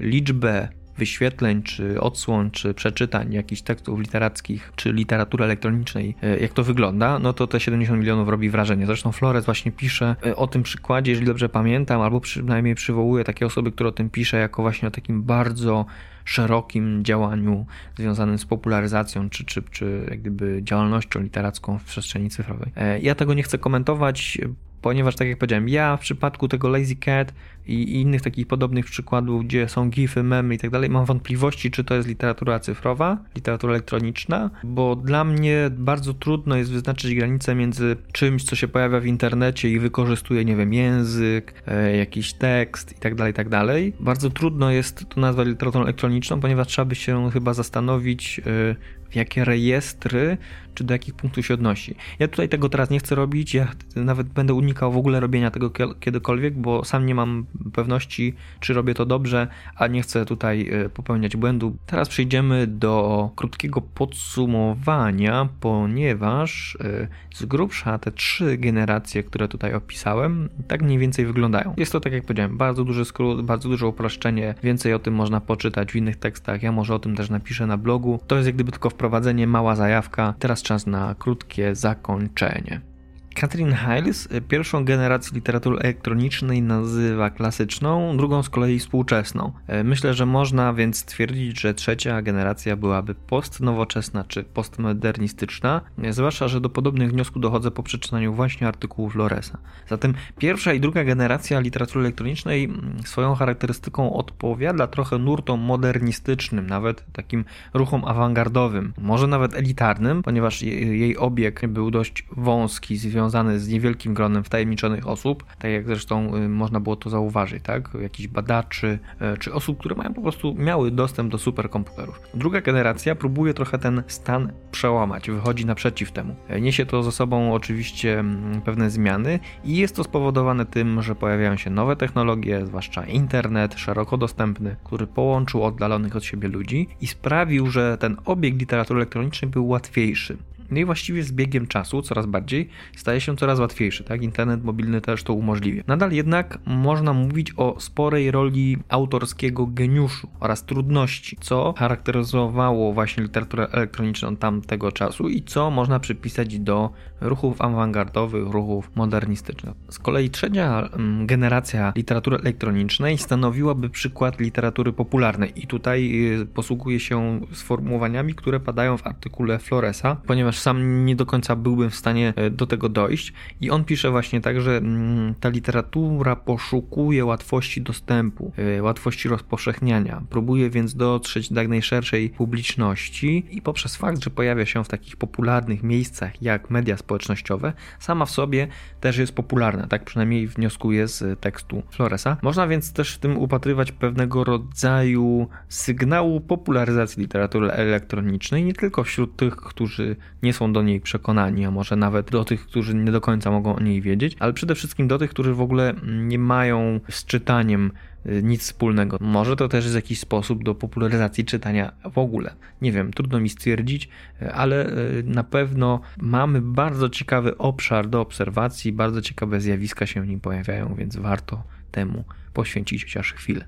liczbę 0.00 0.68
wyświetleń, 1.02 1.62
czy 1.62 2.00
odsłon, 2.00 2.50
czy 2.50 2.74
przeczytań 2.74 3.32
jakichś 3.32 3.62
tekstów 3.62 4.00
literackich, 4.00 4.72
czy 4.76 4.92
literatury 4.92 5.44
elektronicznej, 5.44 6.14
e, 6.22 6.38
jak 6.38 6.52
to 6.52 6.64
wygląda, 6.64 7.18
no 7.18 7.32
to 7.32 7.46
te 7.46 7.60
70 7.60 8.00
milionów 8.00 8.28
robi 8.28 8.50
wrażenie. 8.50 8.86
Zresztą 8.86 9.12
Flores 9.12 9.44
właśnie 9.44 9.72
pisze 9.72 10.16
e, 10.26 10.36
o 10.36 10.46
tym 10.46 10.62
przykładzie, 10.62 11.10
jeżeli 11.12 11.26
dobrze 11.26 11.48
pamiętam, 11.48 12.00
albo 12.00 12.20
przynajmniej 12.20 12.74
przywołuje 12.74 13.24
takie 13.24 13.46
osoby, 13.46 13.72
które 13.72 13.88
o 13.88 13.92
tym 13.92 14.10
pisze, 14.10 14.36
jako 14.36 14.62
właśnie 14.62 14.88
o 14.88 14.90
takim 14.90 15.22
bardzo 15.22 15.86
szerokim 16.24 17.04
działaniu 17.04 17.66
związanym 17.96 18.38
z 18.38 18.44
popularyzacją 18.44 19.30
czy, 19.30 19.44
czy, 19.44 19.62
czy 19.62 20.06
jak 20.10 20.20
gdyby 20.20 20.60
działalnością 20.62 21.20
literacką 21.20 21.78
w 21.78 21.84
przestrzeni 21.84 22.30
cyfrowej. 22.30 22.72
E, 22.76 23.00
ja 23.00 23.14
tego 23.14 23.34
nie 23.34 23.42
chcę 23.42 23.58
komentować, 23.58 24.38
ponieważ 24.82 25.16
tak 25.16 25.28
jak 25.28 25.38
powiedziałem, 25.38 25.68
ja 25.68 25.96
w 25.96 26.00
przypadku 26.00 26.48
tego 26.48 26.68
Lazy 26.68 26.96
Cat 26.96 27.32
i 27.66 28.00
innych 28.00 28.22
takich 28.22 28.46
podobnych 28.46 28.84
przykładów, 28.84 29.44
gdzie 29.44 29.68
są 29.68 29.90
gify, 29.90 30.22
memy 30.22 30.54
i 30.54 30.58
tak 30.58 30.70
dalej, 30.70 30.90
mam 30.90 31.04
wątpliwości, 31.04 31.70
czy 31.70 31.84
to 31.84 31.94
jest 31.94 32.08
literatura 32.08 32.60
cyfrowa, 32.60 33.18
literatura 33.36 33.72
elektroniczna, 33.72 34.50
bo 34.64 34.96
dla 34.96 35.24
mnie 35.24 35.70
bardzo 35.70 36.14
trudno 36.14 36.56
jest 36.56 36.72
wyznaczyć 36.72 37.14
granicę 37.14 37.54
między 37.54 37.96
czymś, 38.12 38.44
co 38.44 38.56
się 38.56 38.68
pojawia 38.68 39.00
w 39.00 39.06
internecie 39.06 39.70
i 39.70 39.78
wykorzystuje, 39.78 40.44
nie 40.44 40.56
wiem, 40.56 40.74
język, 40.74 41.54
e, 41.66 41.96
jakiś 41.96 42.32
tekst 42.32 42.92
i 42.92 43.00
tak 43.00 43.14
dalej, 43.14 43.30
i 43.30 43.34
tak 43.34 43.48
dalej. 43.48 43.92
Bardzo 44.00 44.30
trudno 44.30 44.70
jest 44.70 45.08
to 45.08 45.20
nazwać 45.20 45.48
literaturą 45.48 45.84
elektroniczną, 45.84 46.40
ponieważ 46.40 46.66
trzeba 46.66 46.86
by 46.86 46.94
się 46.94 47.30
chyba 47.30 47.54
zastanowić, 47.54 48.40
e, 48.46 49.01
w 49.12 49.16
jakie 49.16 49.44
rejestry, 49.44 50.38
czy 50.74 50.84
do 50.84 50.94
jakich 50.94 51.14
punktów 51.14 51.46
się 51.46 51.54
odnosi. 51.54 51.94
Ja 52.18 52.28
tutaj 52.28 52.48
tego 52.48 52.68
teraz 52.68 52.90
nie 52.90 52.98
chcę 52.98 53.14
robić, 53.14 53.54
ja 53.54 53.68
nawet 53.96 54.26
będę 54.26 54.54
unikał 54.54 54.92
w 54.92 54.96
ogóle 54.96 55.20
robienia 55.20 55.50
tego 55.50 55.70
kiedykolwiek, 56.00 56.54
bo 56.54 56.84
sam 56.84 57.06
nie 57.06 57.14
mam 57.14 57.46
pewności, 57.72 58.34
czy 58.60 58.74
robię 58.74 58.94
to 58.94 59.06
dobrze, 59.06 59.48
a 59.76 59.86
nie 59.86 60.02
chcę 60.02 60.24
tutaj 60.24 60.68
e, 60.72 60.88
popełniać 60.88 61.36
błędu. 61.36 61.76
Teraz 61.86 62.08
przejdziemy 62.08 62.66
do 62.66 63.30
krótkiego 63.36 63.80
podsumowania, 63.80 65.48
ponieważ 65.60 66.78
e, 66.80 67.08
z 67.34 67.44
grubsza 67.44 67.98
te 67.98 68.12
trzy 68.12 68.58
generacje, 68.58 69.22
które 69.22 69.48
tutaj 69.48 69.74
opisałem, 69.74 70.48
tak 70.68 70.82
mniej 70.82 70.98
więcej 70.98 71.26
wyglądają. 71.26 71.74
Jest 71.76 71.92
to, 71.92 72.00
tak 72.00 72.12
jak 72.12 72.22
powiedziałem, 72.22 72.56
bardzo 72.56 72.84
duży 72.84 73.04
skrót, 73.04 73.42
bardzo 73.42 73.68
duże 73.68 73.86
uproszczenie, 73.86 74.54
więcej 74.62 74.94
o 74.94 74.98
tym 74.98 75.14
można 75.14 75.40
poczytać 75.40 75.92
w 75.92 75.96
innych 75.96 76.16
tekstach, 76.16 76.62
ja 76.62 76.72
może 76.72 76.94
o 76.94 76.98
tym 76.98 77.16
też 77.16 77.30
napiszę 77.30 77.66
na 77.66 77.76
blogu. 77.76 78.20
To 78.26 78.36
jest 78.36 78.46
jak 78.46 78.54
gdyby 78.54 78.72
tylko 78.72 78.90
wprowadzenie, 79.02 79.46
mała 79.46 79.76
zajawka. 79.76 80.34
Teraz 80.38 80.62
czas 80.62 80.86
na 80.86 81.14
krótkie 81.18 81.74
zakończenie. 81.74 82.91
Catherine 83.34 83.76
Hiles 83.76 84.28
y, 84.32 84.40
pierwszą 84.40 84.84
generację 84.84 85.34
literatury 85.34 85.78
elektronicznej 85.78 86.62
nazywa 86.62 87.30
klasyczną, 87.30 88.16
drugą 88.16 88.42
z 88.42 88.48
kolei 88.48 88.78
współczesną. 88.78 89.52
Y, 89.80 89.84
myślę, 89.84 90.14
że 90.14 90.26
można 90.26 90.72
więc 90.72 90.98
stwierdzić, 90.98 91.60
że 91.60 91.74
trzecia 91.74 92.22
generacja 92.22 92.76
byłaby 92.76 93.14
postnowoczesna 93.14 94.24
czy 94.24 94.42
postmodernistyczna, 94.42 95.80
y, 96.04 96.12
zwłaszcza, 96.12 96.48
że 96.48 96.60
do 96.60 96.70
podobnych 96.70 97.10
wniosków 97.10 97.42
dochodzę 97.42 97.70
po 97.70 97.82
przeczytaniu 97.82 98.34
właśnie 98.34 98.68
artykułów 98.68 99.14
Loresa. 99.14 99.58
Zatem 99.88 100.14
pierwsza 100.38 100.72
i 100.72 100.80
druga 100.80 101.04
generacja 101.04 101.60
literatury 101.60 102.00
elektronicznej 102.00 102.64
mm, 102.64 102.96
swoją 103.04 103.34
charakterystyką 103.34 104.12
odpowiada 104.12 104.86
trochę 104.86 105.18
nurtom 105.18 105.60
modernistycznym, 105.60 106.66
nawet 106.66 107.04
takim 107.12 107.44
ruchom 107.74 108.04
awangardowym, 108.04 108.92
może 108.98 109.26
nawet 109.26 109.54
elitarnym, 109.54 110.22
ponieważ 110.22 110.62
jej 110.62 111.16
obieg 111.16 111.68
był 111.68 111.90
dość 111.90 112.26
wąski, 112.36 112.96
związany 112.96 113.21
związany 113.22 113.60
z 113.60 113.68
niewielkim 113.68 114.14
gronem 114.14 114.44
wtajemniczonych 114.44 115.08
osób, 115.08 115.44
tak 115.58 115.70
jak 115.70 115.86
zresztą 115.86 116.36
y, 116.36 116.48
można 116.48 116.80
było 116.80 116.96
to 116.96 117.10
zauważyć, 117.10 117.62
tak? 117.62 117.88
Jakichś 118.02 118.28
badaczy, 118.28 118.98
y, 119.34 119.38
czy 119.38 119.52
osób, 119.54 119.78
które 119.78 119.94
mają 119.94 120.14
po 120.14 120.22
prostu 120.22 120.54
miały 120.54 120.90
dostęp 120.90 121.32
do 121.32 121.38
superkomputerów. 121.38 122.20
Druga 122.34 122.60
generacja 122.60 123.14
próbuje 123.14 123.54
trochę 123.54 123.78
ten 123.78 124.02
stan 124.06 124.52
przełamać, 124.70 125.30
wychodzi 125.30 125.66
naprzeciw 125.66 126.12
temu. 126.12 126.36
E, 126.48 126.60
niesie 126.60 126.86
to 126.86 127.02
ze 127.02 127.12
sobą 127.12 127.54
oczywiście 127.54 128.18
mm, 128.18 128.60
pewne 128.62 128.90
zmiany 128.90 129.40
i 129.64 129.76
jest 129.76 129.96
to 129.96 130.04
spowodowane 130.04 130.66
tym, 130.66 131.02
że 131.02 131.14
pojawiają 131.14 131.56
się 131.56 131.70
nowe 131.70 131.96
technologie, 131.96 132.66
zwłaszcza 132.66 133.06
internet 133.06 133.74
szeroko 133.74 134.16
dostępny, 134.16 134.76
który 134.84 135.06
połączył 135.06 135.64
oddalonych 135.64 136.16
od 136.16 136.24
siebie 136.24 136.48
ludzi 136.48 136.88
i 137.00 137.06
sprawił, 137.06 137.70
że 137.70 137.98
ten 137.98 138.16
obieg 138.24 138.54
literatury 138.54 138.98
elektronicznej 138.98 139.50
był 139.50 139.68
łatwiejszy. 139.68 140.36
No 140.72 140.78
i 140.78 140.84
właściwie 140.84 141.22
z 141.22 141.32
biegiem 141.32 141.66
czasu 141.66 142.02
coraz 142.02 142.26
bardziej 142.26 142.68
staje 142.96 143.20
się 143.20 143.36
coraz 143.36 143.58
łatwiejszy, 143.58 144.04
tak? 144.04 144.22
Internet 144.22 144.64
mobilny 144.64 145.00
też 145.00 145.22
to 145.22 145.34
umożliwia. 145.34 145.82
Nadal 145.86 146.12
jednak 146.12 146.58
można 146.66 147.12
mówić 147.12 147.52
o 147.56 147.80
sporej 147.80 148.30
roli 148.30 148.78
autorskiego 148.88 149.66
geniuszu 149.66 150.28
oraz 150.40 150.64
trudności, 150.64 151.36
co 151.40 151.74
charakteryzowało 151.78 152.92
właśnie 152.92 153.22
literaturę 153.22 153.68
elektroniczną 153.72 154.36
tamtego 154.36 154.92
czasu 154.92 155.28
i 155.28 155.42
co 155.42 155.70
można 155.70 156.00
przypisać 156.00 156.58
do 156.58 156.90
ruchów 157.20 157.60
awangardowych, 157.60 158.48
ruchów 158.48 158.90
modernistycznych. 158.94 159.74
Z 159.88 159.98
kolei 159.98 160.30
trzecia 160.30 160.88
mm, 160.92 161.26
generacja 161.26 161.92
literatury 161.96 162.36
elektronicznej 162.36 163.18
stanowiłaby 163.18 163.90
przykład 163.90 164.40
literatury 164.40 164.92
popularnej 164.92 165.52
i 165.56 165.66
tutaj 165.66 166.26
y, 166.40 166.46
posługuje 166.46 167.00
się 167.00 167.40
sformułowaniami, 167.52 168.34
które 168.34 168.60
padają 168.60 168.96
w 168.96 169.06
artykule 169.06 169.58
Floresa, 169.58 170.16
ponieważ 170.26 170.58
sam 170.62 171.06
nie 171.06 171.16
do 171.16 171.26
końca 171.26 171.56
byłbym 171.56 171.90
w 171.90 171.96
stanie 171.96 172.32
e, 172.36 172.50
do 172.50 172.66
tego 172.66 172.88
dojść. 172.88 173.32
I 173.60 173.70
on 173.70 173.84
pisze 173.84 174.10
właśnie 174.10 174.40
tak, 174.40 174.60
że 174.60 174.76
mm, 174.76 175.34
ta 175.40 175.48
literatura 175.48 176.36
poszukuje 176.36 177.24
łatwości 177.24 177.82
dostępu, 177.82 178.52
e, 178.56 178.82
łatwości 178.82 179.28
rozpowszechniania. 179.28 180.22
Próbuje 180.30 180.70
więc 180.70 180.94
dotrzeć 180.94 181.52
do 181.52 181.60
jak 181.60 181.68
najszerszej 181.68 182.30
publiczności 182.30 183.46
i 183.50 183.62
poprzez 183.62 183.96
fakt, 183.96 184.24
że 184.24 184.30
pojawia 184.30 184.66
się 184.66 184.84
w 184.84 184.88
takich 184.88 185.16
popularnych 185.16 185.82
miejscach 185.82 186.42
jak 186.42 186.70
media 186.70 186.96
społecznościowe, 186.96 187.72
sama 187.98 188.26
w 188.26 188.30
sobie 188.30 188.68
też 189.00 189.18
jest 189.18 189.32
popularna. 189.34 189.86
Tak 189.86 190.04
przynajmniej 190.04 190.46
wnioskuję 190.46 191.08
z 191.08 191.40
tekstu 191.40 191.82
Floresa. 191.90 192.36
Można 192.42 192.66
więc 192.66 192.92
też 192.92 193.14
w 193.14 193.18
tym 193.18 193.38
upatrywać 193.38 193.92
pewnego 193.92 194.44
rodzaju 194.44 195.48
sygnału 195.68 196.40
popularyzacji 196.40 197.22
literatury 197.22 197.70
elektronicznej, 197.70 198.64
nie 198.64 198.72
tylko 198.74 199.04
wśród 199.04 199.36
tych, 199.36 199.56
którzy 199.56 200.16
nie 200.42 200.51
nie 200.52 200.56
są 200.56 200.72
do 200.72 200.82
niej 200.82 201.00
przekonani, 201.00 201.64
a 201.64 201.70
może 201.70 201.96
nawet 201.96 202.30
do 202.30 202.44
tych, 202.44 202.66
którzy 202.66 202.94
nie 202.94 203.12
do 203.12 203.20
końca 203.20 203.50
mogą 203.50 203.76
o 203.76 203.80
niej 203.80 204.02
wiedzieć, 204.02 204.36
ale 204.38 204.52
przede 204.52 204.74
wszystkim 204.74 205.08
do 205.08 205.18
tych, 205.18 205.30
którzy 205.30 205.54
w 205.54 205.60
ogóle 205.60 205.94
nie 206.02 206.38
mają 206.38 207.00
z 207.10 207.24
czytaniem 207.24 207.92
y, 208.26 208.42
nic 208.42 208.62
wspólnego. 208.62 209.16
Może 209.20 209.56
to 209.56 209.68
też 209.68 209.84
jest 209.84 209.96
jakiś 209.96 210.20
sposób 210.20 210.64
do 210.64 210.74
popularyzacji 210.74 211.44
czytania 211.44 211.92
w 212.12 212.18
ogóle. 212.18 212.54
Nie 212.82 212.92
wiem, 212.92 213.12
trudno 213.12 213.40
mi 213.40 213.48
stwierdzić, 213.48 214.08
y, 214.42 214.52
ale 214.52 214.86
y, 214.86 215.22
na 215.26 215.44
pewno 215.44 216.00
mamy 216.20 216.60
bardzo 216.60 217.08
ciekawy 217.08 217.58
obszar 217.58 218.08
do 218.08 218.20
obserwacji, 218.20 218.92
bardzo 218.92 219.22
ciekawe 219.22 219.60
zjawiska 219.60 220.06
się 220.06 220.22
w 220.22 220.28
nim 220.28 220.40
pojawiają, 220.40 220.94
więc 220.94 221.16
warto 221.16 221.62
temu 221.90 222.24
poświęcić 222.54 223.04
chociaż 223.04 223.32
chwilę. 223.32 223.64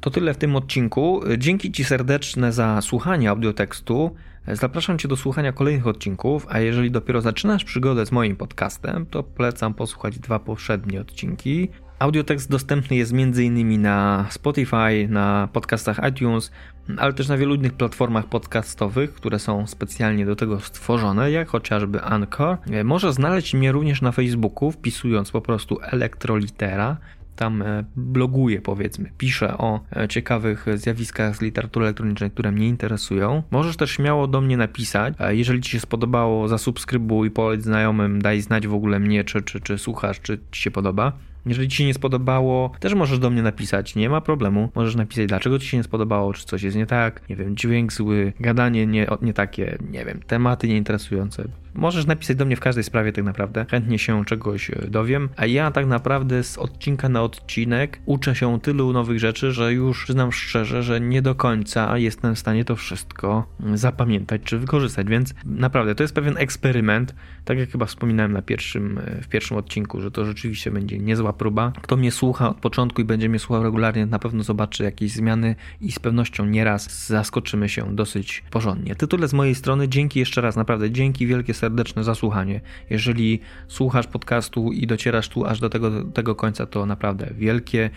To 0.00 0.10
tyle 0.10 0.34
w 0.34 0.36
tym 0.36 0.56
odcinku. 0.56 1.20
Dzięki 1.38 1.72
Ci 1.72 1.84
serdeczne 1.84 2.52
za 2.52 2.80
słuchanie 2.80 3.30
audiotekstu. 3.30 4.14
Zapraszam 4.52 4.98
Cię 4.98 5.08
do 5.08 5.16
słuchania 5.16 5.52
kolejnych 5.52 5.86
odcinków, 5.86 6.46
a 6.48 6.60
jeżeli 6.60 6.90
dopiero 6.90 7.20
zaczynasz 7.20 7.64
przygodę 7.64 8.06
z 8.06 8.12
moim 8.12 8.36
podcastem, 8.36 9.06
to 9.06 9.22
polecam 9.22 9.74
posłuchać 9.74 10.18
dwa 10.18 10.38
poprzednie 10.38 11.00
odcinki. 11.00 11.68
Audiotekst 11.98 12.50
dostępny 12.50 12.96
jest 12.96 13.12
m.in. 13.12 13.82
na 13.82 14.26
Spotify, 14.30 15.08
na 15.08 15.48
podcastach 15.52 16.00
iTunes, 16.10 16.50
ale 16.96 17.12
też 17.12 17.28
na 17.28 17.36
wielu 17.36 17.54
innych 17.54 17.72
platformach 17.72 18.26
podcastowych, 18.26 19.14
które 19.14 19.38
są 19.38 19.66
specjalnie 19.66 20.26
do 20.26 20.36
tego 20.36 20.60
stworzone, 20.60 21.30
jak 21.30 21.48
chociażby 21.48 22.02
Anchor. 22.02 22.56
Może 22.84 23.12
znaleźć 23.12 23.54
mnie 23.54 23.72
również 23.72 24.02
na 24.02 24.12
Facebooku, 24.12 24.70
wpisując 24.70 25.30
po 25.30 25.40
prostu 25.40 25.78
elektrolitera 25.82 26.96
tam 27.38 27.62
e, 27.62 27.84
bloguję, 27.96 28.60
powiedzmy, 28.62 29.10
piszę 29.18 29.58
o 29.58 29.80
e, 29.96 30.08
ciekawych 30.08 30.66
zjawiskach 30.74 31.36
z 31.36 31.42
literatury 31.42 31.86
elektronicznej, 31.86 32.30
które 32.30 32.52
mnie 32.52 32.68
interesują. 32.68 33.42
Możesz 33.50 33.76
też 33.76 33.90
śmiało 33.90 34.26
do 34.26 34.40
mnie 34.40 34.56
napisać. 34.56 35.14
Jeżeli 35.28 35.60
Ci 35.60 35.70
się 35.70 35.80
spodobało, 35.80 36.48
zasubskrybuj, 36.48 37.30
poleć 37.30 37.64
znajomym, 37.64 38.22
daj 38.22 38.40
znać 38.40 38.66
w 38.66 38.74
ogóle 38.74 39.00
mnie, 39.00 39.24
czy, 39.24 39.42
czy, 39.42 39.60
czy 39.60 39.78
słuchasz, 39.78 40.20
czy 40.20 40.38
Ci 40.52 40.62
się 40.62 40.70
podoba. 40.70 41.12
Jeżeli 41.46 41.68
Ci 41.68 41.76
się 41.76 41.84
nie 41.84 41.94
spodobało, 41.94 42.72
też 42.80 42.94
możesz 42.94 43.18
do 43.18 43.30
mnie 43.30 43.42
napisać, 43.42 43.94
nie 43.94 44.10
ma 44.10 44.20
problemu. 44.20 44.68
Możesz 44.74 44.96
napisać, 44.96 45.26
dlaczego 45.26 45.58
Ci 45.58 45.66
się 45.66 45.76
nie 45.76 45.82
spodobało, 45.82 46.32
czy 46.32 46.44
coś 46.44 46.62
jest 46.62 46.76
nie 46.76 46.86
tak, 46.86 47.28
nie 47.28 47.36
wiem, 47.36 47.56
dźwięk 47.56 47.92
zły, 47.92 48.32
gadanie 48.40 48.86
nie, 48.86 49.06
nie 49.22 49.34
takie, 49.34 49.78
nie 49.90 50.04
wiem, 50.04 50.20
tematy 50.26 50.68
nieinteresujące. 50.68 51.44
Możesz 51.78 52.06
napisać 52.06 52.36
do 52.36 52.44
mnie 52.44 52.56
w 52.56 52.60
każdej 52.60 52.84
sprawie 52.84 53.12
tak 53.12 53.24
naprawdę. 53.24 53.66
Chętnie 53.70 53.98
się 53.98 54.24
czegoś 54.24 54.70
e, 54.70 54.74
dowiem. 54.88 55.28
A 55.36 55.46
ja 55.46 55.70
tak 55.70 55.86
naprawdę 55.86 56.42
z 56.42 56.58
odcinka 56.58 57.08
na 57.08 57.22
odcinek 57.22 58.00
uczę 58.06 58.34
się 58.34 58.60
tylu 58.60 58.92
nowych 58.92 59.18
rzeczy, 59.18 59.52
że 59.52 59.72
już 59.72 60.04
przyznam 60.04 60.32
szczerze, 60.32 60.82
że 60.82 61.00
nie 61.00 61.22
do 61.22 61.34
końca 61.34 61.98
jestem 61.98 62.34
w 62.34 62.38
stanie 62.38 62.64
to 62.64 62.76
wszystko 62.76 63.46
zapamiętać 63.74 64.42
czy 64.44 64.58
wykorzystać. 64.58 65.06
Więc 65.06 65.34
naprawdę 65.44 65.94
to 65.94 66.04
jest 66.04 66.14
pewien 66.14 66.36
eksperyment. 66.36 67.14
Tak 67.44 67.58
jak 67.58 67.70
chyba 67.70 67.86
wspominałem 67.86 68.32
na 68.32 68.42
pierwszym, 68.42 68.98
e, 68.98 69.22
w 69.22 69.28
pierwszym 69.28 69.56
odcinku, 69.56 70.00
że 70.00 70.10
to 70.10 70.24
rzeczywiście 70.24 70.70
będzie 70.70 70.98
niezła 70.98 71.32
próba. 71.32 71.72
Kto 71.82 71.96
mnie 71.96 72.10
słucha 72.10 72.48
od 72.48 72.56
początku 72.56 73.02
i 73.02 73.04
będzie 73.04 73.28
mnie 73.28 73.38
słuchał 73.38 73.62
regularnie, 73.62 74.06
na 74.06 74.18
pewno 74.18 74.42
zobaczy 74.42 74.84
jakieś 74.84 75.12
zmiany 75.12 75.56
i 75.80 75.92
z 75.92 75.98
pewnością 75.98 76.46
nieraz 76.46 77.06
zaskoczymy 77.06 77.68
się 77.68 77.96
dosyć 77.96 78.44
porządnie. 78.50 78.94
Tytule 78.94 79.28
z 79.28 79.32
mojej 79.32 79.54
strony. 79.54 79.88
Dzięki 79.88 80.18
jeszcze 80.20 80.40
raz, 80.40 80.56
naprawdę 80.56 80.90
dzięki 80.90 81.26
wielkie 81.26 81.54
serdeczne 81.68 82.04
zasłuchanie. 82.04 82.60
Jeżeli 82.90 83.40
słuchasz 83.68 84.06
podcastu 84.06 84.72
i 84.72 84.86
docierasz 84.86 85.28
tu 85.28 85.46
aż 85.46 85.60
do 85.60 85.70
tego, 85.70 86.04
tego 86.04 86.34
końca, 86.34 86.66
to 86.66 86.86
naprawdę 86.86 87.26
wielkie, 87.34 87.90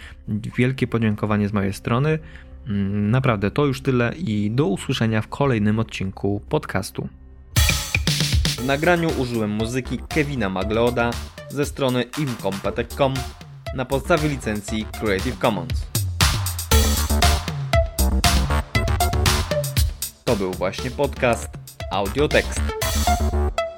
wielkie 0.57 0.87
podziękowanie 0.87 1.49
z 1.49 1.53
mojej 1.53 1.73
strony. 1.73 2.19
Mm, 2.67 3.11
naprawdę 3.11 3.51
to 3.51 3.65
już 3.65 3.81
tyle 3.81 4.13
i 4.17 4.51
do 4.51 4.65
usłyszenia 4.65 5.21
w 5.21 5.27
kolejnym 5.27 5.79
odcinku 5.79 6.41
podcastu. 6.49 7.07
W 8.57 8.65
nagraniu 8.65 9.09
użyłem 9.17 9.49
muzyki 9.49 9.99
Kevina 10.09 10.49
Magleoda 10.49 11.11
ze 11.49 11.65
strony 11.65 12.03
imcompetech.com 12.17 13.13
na 13.75 13.85
podstawie 13.85 14.29
licencji 14.29 14.85
Creative 14.99 15.37
Commons. 15.37 15.87
To 20.25 20.35
był 20.35 20.51
właśnie 20.51 20.91
podcast 20.91 21.49
Audiotekst. 21.91 22.80
Thank 23.03 23.33
you. 23.33 23.70